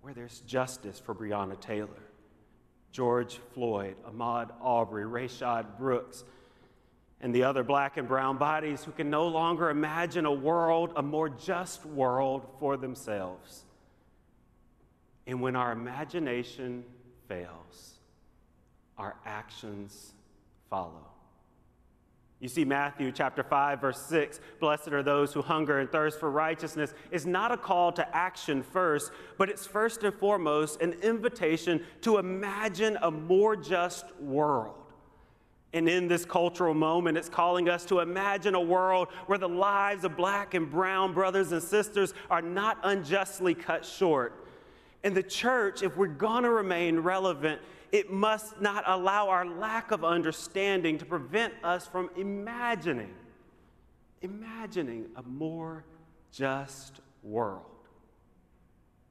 where 0.00 0.12
there's 0.12 0.40
justice 0.40 0.98
for 0.98 1.14
Breonna 1.14 1.58
Taylor, 1.60 1.88
George 2.90 3.38
Floyd, 3.54 3.94
Ahmaud 4.08 4.50
Arbery, 4.60 5.04
Rayshard 5.04 5.78
Brooks, 5.78 6.24
and 7.20 7.32
the 7.32 7.44
other 7.44 7.62
black 7.62 7.96
and 7.96 8.08
brown 8.08 8.36
bodies 8.36 8.82
who 8.82 8.90
can 8.90 9.08
no 9.08 9.28
longer 9.28 9.70
imagine 9.70 10.26
a 10.26 10.32
world, 10.32 10.92
a 10.96 11.02
more 11.02 11.28
just 11.28 11.86
world 11.86 12.44
for 12.58 12.76
themselves. 12.76 13.64
And 15.28 15.40
when 15.40 15.54
our 15.54 15.70
imagination 15.70 16.84
fails, 17.28 17.91
our 18.98 19.16
actions 19.24 20.12
follow. 20.68 21.06
You 22.42 22.48
see, 22.48 22.64
Matthew 22.64 23.12
chapter 23.12 23.44
5, 23.44 23.80
verse 23.80 24.00
6, 24.02 24.40
blessed 24.58 24.88
are 24.88 25.02
those 25.04 25.32
who 25.32 25.42
hunger 25.42 25.78
and 25.78 25.88
thirst 25.88 26.18
for 26.18 26.28
righteousness, 26.28 26.92
is 27.12 27.24
not 27.24 27.52
a 27.52 27.56
call 27.56 27.92
to 27.92 28.16
action 28.16 28.64
first, 28.64 29.12
but 29.38 29.48
it's 29.48 29.64
first 29.64 30.02
and 30.02 30.12
foremost 30.12 30.82
an 30.82 30.94
invitation 31.04 31.84
to 32.00 32.18
imagine 32.18 32.98
a 33.00 33.12
more 33.12 33.54
just 33.54 34.06
world. 34.16 34.74
And 35.72 35.88
in 35.88 36.08
this 36.08 36.24
cultural 36.24 36.74
moment, 36.74 37.16
it's 37.16 37.28
calling 37.28 37.68
us 37.68 37.84
to 37.86 38.00
imagine 38.00 38.56
a 38.56 38.60
world 38.60 39.06
where 39.26 39.38
the 39.38 39.48
lives 39.48 40.04
of 40.04 40.16
black 40.16 40.54
and 40.54 40.68
brown 40.68 41.14
brothers 41.14 41.52
and 41.52 41.62
sisters 41.62 42.12
are 42.28 42.42
not 42.42 42.76
unjustly 42.82 43.54
cut 43.54 43.84
short. 43.86 44.44
And 45.04 45.16
the 45.16 45.22
church, 45.22 45.82
if 45.82 45.96
we're 45.96 46.08
to 46.08 46.50
remain 46.50 46.98
relevant, 46.98 47.60
it 47.92 48.10
must 48.10 48.60
not 48.60 48.84
allow 48.86 49.28
our 49.28 49.46
lack 49.46 49.90
of 49.90 50.02
understanding 50.02 50.96
to 50.98 51.04
prevent 51.04 51.52
us 51.62 51.86
from 51.86 52.08
imagining, 52.16 53.14
imagining 54.22 55.06
a 55.16 55.22
more 55.22 55.84
just 56.32 57.00
world. 57.22 57.66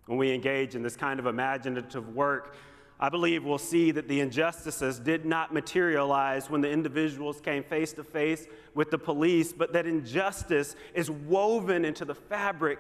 When 0.08 0.18
we 0.18 0.34
engage 0.34 0.74
in 0.74 0.82
this 0.82 0.98
kind 0.98 1.20
of 1.20 1.28
imaginative 1.28 2.10
work, 2.10 2.56
I 3.00 3.10
believe 3.10 3.44
we'll 3.44 3.60
see 3.60 3.92
that 3.92 4.08
the 4.08 4.20
injustices 4.20 5.00
did 5.00 5.26
not 5.26 5.54
materialize 5.54 6.50
when 6.50 6.62
the 6.62 6.70
individuals 6.70 7.40
came 7.40 7.64
face 7.64 7.94
to 7.94 8.04
face 8.04 8.48
with 8.74 8.90
the 8.90 8.98
police, 8.98 9.54
but 9.54 9.74
that 9.74 9.86
injustice 9.86 10.76
is 10.96 11.10
woven 11.10 11.86
into 11.86 12.04
the 12.04 12.16
fabric 12.16 12.80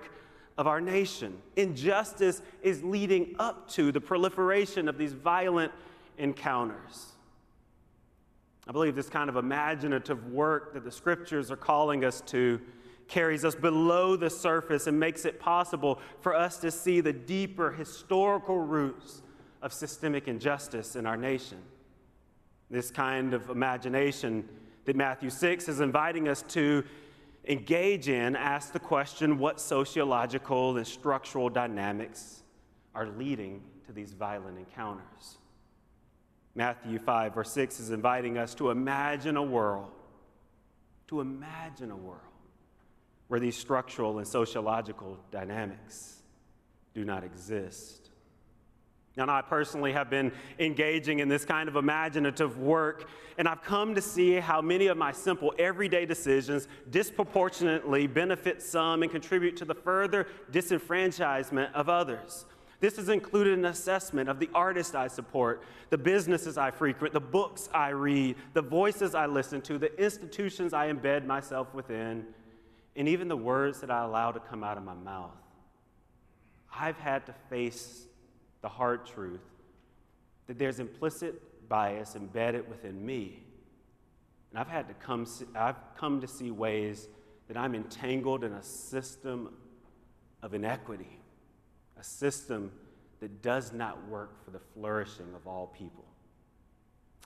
of 0.58 0.68
our 0.68 0.82
nation. 0.82 1.38
Injustice 1.56 2.42
is 2.62 2.84
leading 2.84 3.36
up 3.40 3.70
to 3.72 3.92
the 3.92 4.02
proliferation 4.02 4.88
of 4.88 4.98
these 4.98 5.14
violent 5.14 5.72
encounters. 6.18 7.14
I 8.68 8.72
believe 8.72 8.96
this 8.96 9.10
kind 9.10 9.30
of 9.30 9.36
imaginative 9.36 10.32
work 10.32 10.74
that 10.74 10.84
the 10.84 10.92
scriptures 10.92 11.52
are 11.52 11.58
calling 11.58 12.06
us 12.06 12.22
to 12.28 12.62
carries 13.08 13.44
us 13.44 13.56
below 13.56 14.16
the 14.16 14.30
surface 14.30 14.88
and 14.88 14.98
makes 14.98 15.26
it 15.26 15.40
possible 15.40 16.00
for 16.22 16.34
us 16.34 16.58
to 16.60 16.72
see 16.72 17.02
the 17.02 17.12
deeper 17.12 17.72
historical 17.72 18.60
roots 18.60 19.22
of 19.62 19.74
systemic 19.74 20.28
injustice 20.30 20.96
in 20.96 21.06
our 21.06 21.18
nation. 21.18 21.58
This 22.70 22.90
kind 22.90 23.34
of 23.34 23.50
imagination 23.50 24.48
that 24.86 24.96
Matthew 24.96 25.30
6 25.30 25.68
is 25.68 25.82
inviting 25.82 26.30
us 26.30 26.42
to 26.50 26.86
engage 27.46 28.08
in 28.08 28.36
asks 28.36 28.72
the 28.72 28.80
question 28.80 29.38
what 29.38 29.60
sociological 29.60 30.78
and 30.78 30.88
structural 30.88 31.50
dynamics 31.50 32.44
are 32.96 33.08
leading 33.10 33.62
to 33.86 33.92
these 33.92 34.14
violent 34.14 34.58
encounters. 34.58 35.38
Matthew 36.56 37.00
5, 37.00 37.34
verse 37.34 37.52
6 37.52 37.80
is 37.80 37.92
inviting 37.92 38.38
us 38.38 38.54
to 38.56 38.72
imagine 38.72 39.38
a 39.38 39.44
world, 39.44 39.92
to 41.08 41.22
imagine 41.22 41.92
a 41.92 41.96
world 41.96 42.20
where 43.28 43.40
these 43.40 43.56
structural 43.56 44.18
and 44.18 44.28
sociological 44.28 45.18
dynamics 45.32 46.22
do 46.94 47.06
not 47.06 47.24
exist. 47.24 48.10
And 49.18 49.30
I 49.30 49.42
personally 49.42 49.92
have 49.92 50.10
been 50.10 50.32
engaging 50.58 51.20
in 51.20 51.28
this 51.28 51.44
kind 51.44 51.68
of 51.68 51.76
imaginative 51.76 52.58
work, 52.58 53.10
and 53.38 53.48
I've 53.48 53.62
come 53.62 53.96
to 53.96 54.02
see 54.02 54.36
how 54.36 54.62
many 54.62 54.88
of 54.88 54.98
my 54.98 55.12
simple 55.12 55.54
everyday 55.60 56.06
decisions 56.06 56.68
disproportionately 56.90 58.08
benefit 58.08 58.62
some 58.62 59.04
and 59.04 59.12
contribute 59.12 59.58
to 59.58 59.66
the 59.66 59.76
further 59.76 60.28
disenfranchisement 60.52 61.74
of 61.74 61.90
others. 61.90 62.46
This 62.82 62.96
has 62.96 63.10
included 63.10 63.60
an 63.60 63.66
assessment 63.66 64.28
of 64.28 64.40
the 64.40 64.50
artists 64.56 64.96
I 64.96 65.08
support, 65.08 65.62
the 65.92 66.00
businesses 66.00 66.58
I 66.58 66.72
frequent, 66.72 67.14
the 67.14 67.20
books 67.20 67.70
I 67.72 67.90
read, 67.90 68.38
the 68.54 68.64
voices 68.64 69.14
I 69.14 69.28
listen 69.28 69.62
to, 69.62 69.78
the 69.78 69.96
institutions 70.04 70.74
I 70.74 70.92
embed 70.92 71.28
myself 71.28 71.76
within, 71.76 72.26
and 72.96 73.08
even 73.08 73.28
the 73.28 73.38
words 73.38 73.82
that 73.82 73.92
I 73.92 74.04
allow 74.04 74.32
to 74.32 74.40
come 74.40 74.64
out 74.64 74.78
of 74.78 74.84
my 74.84 74.96
mouth. 74.96 75.30
I've 76.76 76.98
had 76.98 77.28
to 77.28 77.34
face 77.52 78.08
the 78.64 78.70
hard 78.70 79.06
truth 79.06 79.44
that 80.48 80.58
there's 80.58 80.80
implicit 80.80 81.70
bias 81.70 82.16
embedded 82.16 82.68
within 82.68 83.06
me. 83.06 83.44
And 84.50 84.60
I've 84.60 84.68
had 84.68 84.88
to 84.88 84.96
come, 84.96 85.28
I've 85.54 85.76
come 85.98 86.20
to 86.20 86.28
see 86.28 86.50
ways 86.50 87.08
that 87.48 87.58
I'm 87.58 87.76
entangled 87.76 88.44
in 88.44 88.54
a 88.54 88.64
system 88.64 89.54
of 90.42 90.56
inequity 90.56 91.21
a 92.02 92.04
system 92.04 92.72
that 93.20 93.44
does 93.44 93.72
not 93.72 94.08
work 94.08 94.44
for 94.44 94.50
the 94.50 94.60
flourishing 94.74 95.36
of 95.36 95.48
all 95.48 95.68
people. 95.68 96.04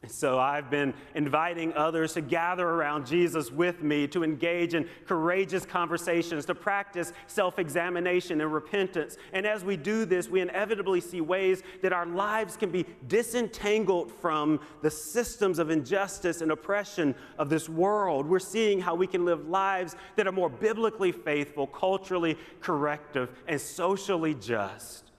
So 0.07 0.37
I've 0.37 0.69
been 0.69 0.93
inviting 1.15 1.73
others 1.73 2.13
to 2.13 2.21
gather 2.21 2.67
around 2.67 3.07
Jesus 3.07 3.51
with 3.51 3.81
me 3.81 4.07
to 4.07 4.23
engage 4.23 4.73
in 4.73 4.87
courageous 5.05 5.65
conversations, 5.65 6.45
to 6.45 6.55
practice 6.55 7.11
self 7.27 7.57
examination 7.59 8.41
and 8.41 8.53
repentance. 8.53 9.17
And 9.33 9.45
as 9.45 9.63
we 9.63 9.77
do 9.77 10.05
this, 10.05 10.29
we 10.29 10.41
inevitably 10.41 11.01
see 11.01 11.21
ways 11.21 11.63
that 11.81 11.93
our 11.93 12.05
lives 12.05 12.55
can 12.57 12.69
be 12.69 12.85
disentangled 13.07 14.11
from 14.11 14.59
the 14.81 14.91
systems 14.91 15.59
of 15.59 15.71
injustice 15.71 16.41
and 16.41 16.51
oppression 16.51 17.15
of 17.37 17.49
this 17.49 17.67
world. 17.67 18.27
We're 18.27 18.39
seeing 18.39 18.81
how 18.81 18.95
we 18.95 19.07
can 19.07 19.25
live 19.25 19.47
lives 19.47 19.95
that 20.17 20.27
are 20.27 20.31
more 20.31 20.49
biblically 20.49 21.11
faithful, 21.11 21.67
culturally 21.67 22.37
corrective, 22.61 23.29
and 23.47 23.59
socially 23.59 24.35
just. 24.35 25.11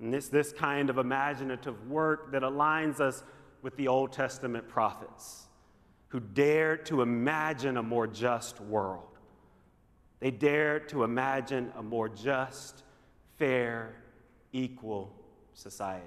And 0.00 0.14
it's 0.14 0.28
this 0.28 0.52
kind 0.52 0.88
of 0.88 0.96
imaginative 0.96 1.88
work 1.88 2.32
that 2.32 2.42
aligns 2.42 3.00
us 3.00 3.22
with 3.62 3.76
the 3.76 3.88
Old 3.88 4.12
Testament 4.12 4.68
prophets 4.68 5.48
who 6.08 6.20
dared 6.20 6.86
to 6.86 7.02
imagine 7.02 7.76
a 7.76 7.82
more 7.82 8.06
just 8.06 8.60
world. 8.60 9.18
They 10.18 10.30
dared 10.30 10.88
to 10.90 11.04
imagine 11.04 11.72
a 11.76 11.82
more 11.82 12.08
just, 12.08 12.82
fair, 13.38 13.94
equal 14.52 15.14
society. 15.54 16.06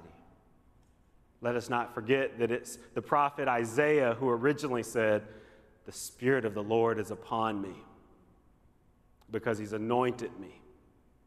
Let 1.42 1.56
us 1.56 1.70
not 1.70 1.94
forget 1.94 2.40
that 2.40 2.52
it's 2.52 2.78
the 2.94 3.02
prophet 3.02 3.48
Isaiah 3.48 4.16
who 4.20 4.30
originally 4.30 4.84
said, 4.84 5.24
The 5.86 5.92
Spirit 5.92 6.46
of 6.46 6.54
the 6.54 6.64
Lord 6.64 7.00
is 7.00 7.12
upon 7.12 7.62
me 7.62 7.76
because 9.32 9.58
he's 9.58 9.74
anointed 9.74 10.32
me 10.40 10.63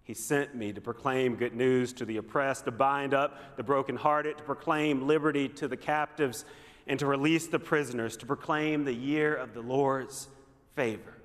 he 0.06 0.14
sent 0.14 0.54
me 0.54 0.72
to 0.72 0.80
proclaim 0.80 1.34
good 1.34 1.56
news 1.56 1.92
to 1.94 2.04
the 2.04 2.18
oppressed, 2.18 2.66
to 2.66 2.70
bind 2.70 3.12
up 3.12 3.56
the 3.56 3.64
brokenhearted, 3.64 4.38
to 4.38 4.44
proclaim 4.44 5.08
liberty 5.08 5.48
to 5.48 5.66
the 5.66 5.76
captives, 5.76 6.44
and 6.86 6.96
to 7.00 7.06
release 7.06 7.48
the 7.48 7.58
prisoners, 7.58 8.16
to 8.18 8.26
proclaim 8.26 8.84
the 8.84 8.94
year 8.94 9.34
of 9.34 9.52
the 9.52 9.60
Lord's 9.60 10.28
favor. 10.76 11.18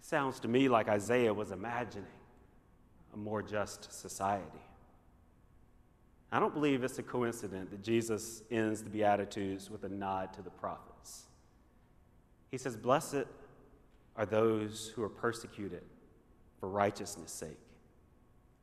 Sounds 0.00 0.40
to 0.40 0.48
me 0.48 0.68
like 0.68 0.88
Isaiah 0.88 1.32
was 1.32 1.52
imagining 1.52 2.08
a 3.14 3.16
more 3.16 3.40
just 3.40 3.92
society. 3.92 4.50
I 6.32 6.40
don't 6.40 6.54
believe 6.54 6.82
it's 6.82 6.98
a 6.98 7.04
coincidence 7.04 7.70
that 7.70 7.84
Jesus 7.84 8.42
ends 8.50 8.82
the 8.82 8.90
Beatitudes 8.90 9.70
with 9.70 9.84
a 9.84 9.88
nod 9.88 10.32
to 10.32 10.42
the 10.42 10.50
prophets. 10.50 11.26
He 12.50 12.58
says, 12.58 12.76
Blessed 12.76 13.26
are 14.16 14.26
those 14.26 14.88
who 14.88 15.04
are 15.04 15.08
persecuted 15.08 15.84
for 16.58 16.68
righteousness' 16.68 17.30
sake 17.30 17.58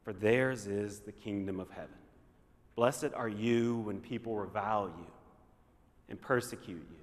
for 0.04 0.14
theirs 0.14 0.68
is 0.68 1.00
the 1.00 1.12
kingdom 1.12 1.60
of 1.60 1.70
heaven. 1.70 1.90
Blessed 2.76 3.10
are 3.16 3.30
you 3.30 3.80
when 3.80 4.00
people 4.00 4.36
revile 4.36 4.88
you 4.88 5.08
and 6.10 6.20
persecute 6.20 6.86
you 6.90 7.00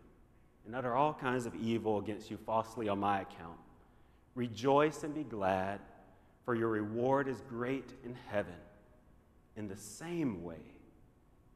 and 0.67 0.75
utter 0.75 0.95
all 0.95 1.15
kinds 1.15 1.47
of 1.47 1.55
evil 1.55 1.99
against 1.99 2.31
you 2.31 2.37
falsely 2.37 2.89
on 2.89 2.99
my 2.99 3.21
account. 3.21 3.59
Rejoice 4.35 5.05
and 5.05 5.15
be 5.15 5.23
glad, 5.23 5.81
for 6.45 6.55
your 6.55 6.69
reward 6.69 7.29
is 7.29 7.41
great 7.49 7.93
in 8.05 8.17
heaven. 8.31 8.53
In 9.57 9.69
the 9.69 9.77
same 9.77 10.43
way, 10.43 10.61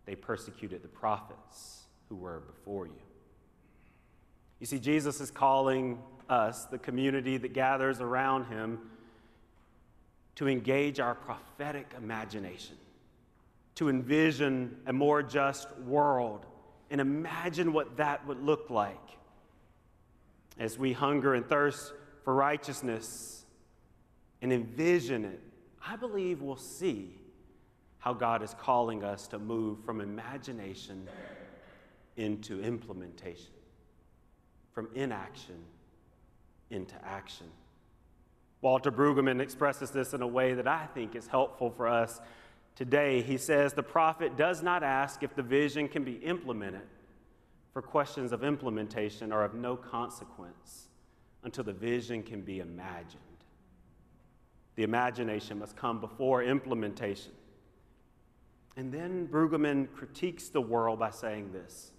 they 0.07 0.15
persecuted 0.15 0.83
the 0.83 0.89
prophets 0.89 1.83
who 2.09 2.17
were 2.17 2.41
before 2.41 2.87
you. 2.87 2.93
You 4.61 4.67
see, 4.67 4.79
Jesus 4.79 5.21
is 5.21 5.31
calling 5.31 5.99
us, 6.29 6.65
the 6.67 6.79
community 6.79 7.37
that 7.37 7.53
gathers 7.53 8.01
around 8.01 8.47
him, 8.47 8.79
to 10.37 10.49
engage 10.49 11.01
our 11.01 11.15
prophetic 11.15 11.93
imagination, 11.97 12.77
to 13.75 13.89
envision 13.89 14.77
a 14.87 14.93
more 14.93 15.23
just 15.23 15.69
world 15.81 16.47
and 16.91 17.01
imagine 17.01 17.73
what 17.73 17.97
that 17.97 18.27
would 18.27 18.43
look 18.43 18.71
like. 18.71 18.97
As 20.59 20.79
we 20.79 20.93
hunger 20.93 21.35
and 21.35 21.47
thirst 21.47 21.93
for 22.25 22.35
righteousness 22.35 23.45
and 24.43 24.53
envision 24.53 25.25
it, 25.25 25.41
I 25.87 25.97
believe 25.97 26.43
we'll 26.43 26.57
see 26.57 27.15
how 27.99 28.13
God 28.15 28.43
is 28.43 28.55
calling 28.59 29.05
us 29.05 29.27
to 29.29 29.39
move 29.39 29.85
from 29.85 30.01
imagination 30.01 31.07
into 32.17 32.61
implementation, 32.63 33.53
from 34.73 34.89
inaction 34.95 35.63
into 36.71 36.95
action. 37.05 37.47
Walter 38.63 38.93
Brueggemann 38.93 39.41
expresses 39.41 39.91
this 39.91 40.13
in 40.13 40.23
a 40.23 40.27
way 40.27 40.53
that 40.53 40.69
I 40.69 40.87
think 40.87 41.15
is 41.15 41.27
helpful 41.27 41.71
for 41.71 41.87
us 41.89 42.21
today. 42.77 43.23
He 43.23 43.39
says 43.39 43.73
the 43.73 43.83
prophet 43.83 44.37
does 44.37 44.63
not 44.63 44.83
ask 44.83 45.23
if 45.23 45.35
the 45.35 45.43
vision 45.43 45.89
can 45.89 46.05
be 46.05 46.15
implemented, 46.15 46.83
for 47.73 47.81
questions 47.81 48.33
of 48.33 48.45
implementation 48.45 49.33
are 49.33 49.45
of 49.45 49.55
no 49.55 49.77
consequence 49.77 50.89
until 51.43 51.65
the 51.65 51.73
vision 51.73 52.23
can 52.23 52.43
be 52.43 52.61
imagined. 52.61 53.23
The 54.77 54.83
imagination 54.83 55.59
must 55.59 55.77
come 55.77 56.01
before 56.01 56.43
implementation. 56.43 57.33
And 58.77 58.93
then 58.93 59.27
Brueggemann 59.27 59.89
critiques 59.95 60.49
the 60.49 60.61
world 60.61 60.99
by 60.99 61.11
saying 61.11 61.53
this 61.53 61.93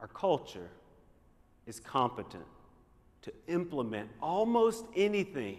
Our 0.00 0.08
culture 0.08 0.70
is 1.66 1.80
competent 1.80 2.44
to 3.26 3.32
implement 3.48 4.08
almost 4.22 4.84
anything 4.94 5.58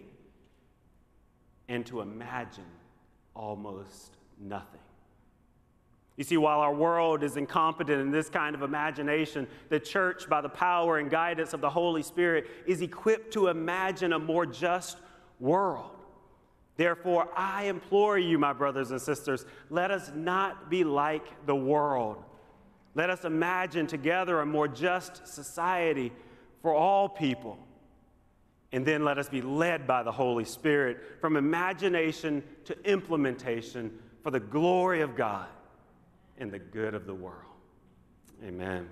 and 1.67 1.85
to 1.85 1.99
imagine 1.99 2.63
almost 3.35 4.15
nothing. 4.39 4.79
You 6.15 6.23
see, 6.23 6.37
while 6.37 6.61
our 6.61 6.73
world 6.73 7.23
is 7.23 7.35
incompetent 7.35 7.99
in 7.99 8.09
this 8.09 8.29
kind 8.29 8.55
of 8.55 8.61
imagination, 8.61 9.47
the 9.67 9.81
church, 9.81 10.29
by 10.29 10.39
the 10.39 10.47
power 10.47 10.99
and 10.99 11.09
guidance 11.09 11.51
of 11.51 11.59
the 11.59 11.69
Holy 11.69 12.01
Spirit, 12.03 12.47
is 12.65 12.81
equipped 12.81 13.33
to 13.33 13.49
imagine 13.49 14.13
a 14.13 14.19
more 14.19 14.45
just 14.45 14.97
world. 15.41 15.91
Therefore, 16.77 17.27
I 17.35 17.65
implore 17.65 18.17
you, 18.17 18.39
my 18.39 18.53
brothers 18.53 18.91
and 18.91 19.01
sisters, 19.01 19.45
let 19.69 19.91
us 19.91 20.09
not 20.15 20.69
be 20.69 20.85
like 20.85 21.45
the 21.45 21.55
world. 21.55 22.23
Let 22.95 23.09
us 23.09 23.25
imagine 23.25 23.87
together 23.87 24.39
a 24.39 24.45
more 24.45 24.69
just 24.69 25.27
society 25.27 26.13
for 26.61 26.73
all 26.73 27.07
people. 27.09 27.57
And 28.71 28.85
then 28.85 29.05
let 29.05 29.17
us 29.17 29.29
be 29.29 29.41
led 29.41 29.87
by 29.87 30.03
the 30.03 30.11
Holy 30.11 30.43
Spirit 30.43 31.21
from 31.21 31.37
imagination 31.37 32.43
to 32.65 32.77
implementation 32.89 33.97
for 34.23 34.31
the 34.31 34.39
glory 34.39 35.01
of 35.01 35.15
God 35.15 35.47
and 36.37 36.51
the 36.51 36.59
good 36.59 36.93
of 36.93 37.05
the 37.05 37.15
world. 37.15 37.41
Amen. 38.43 38.89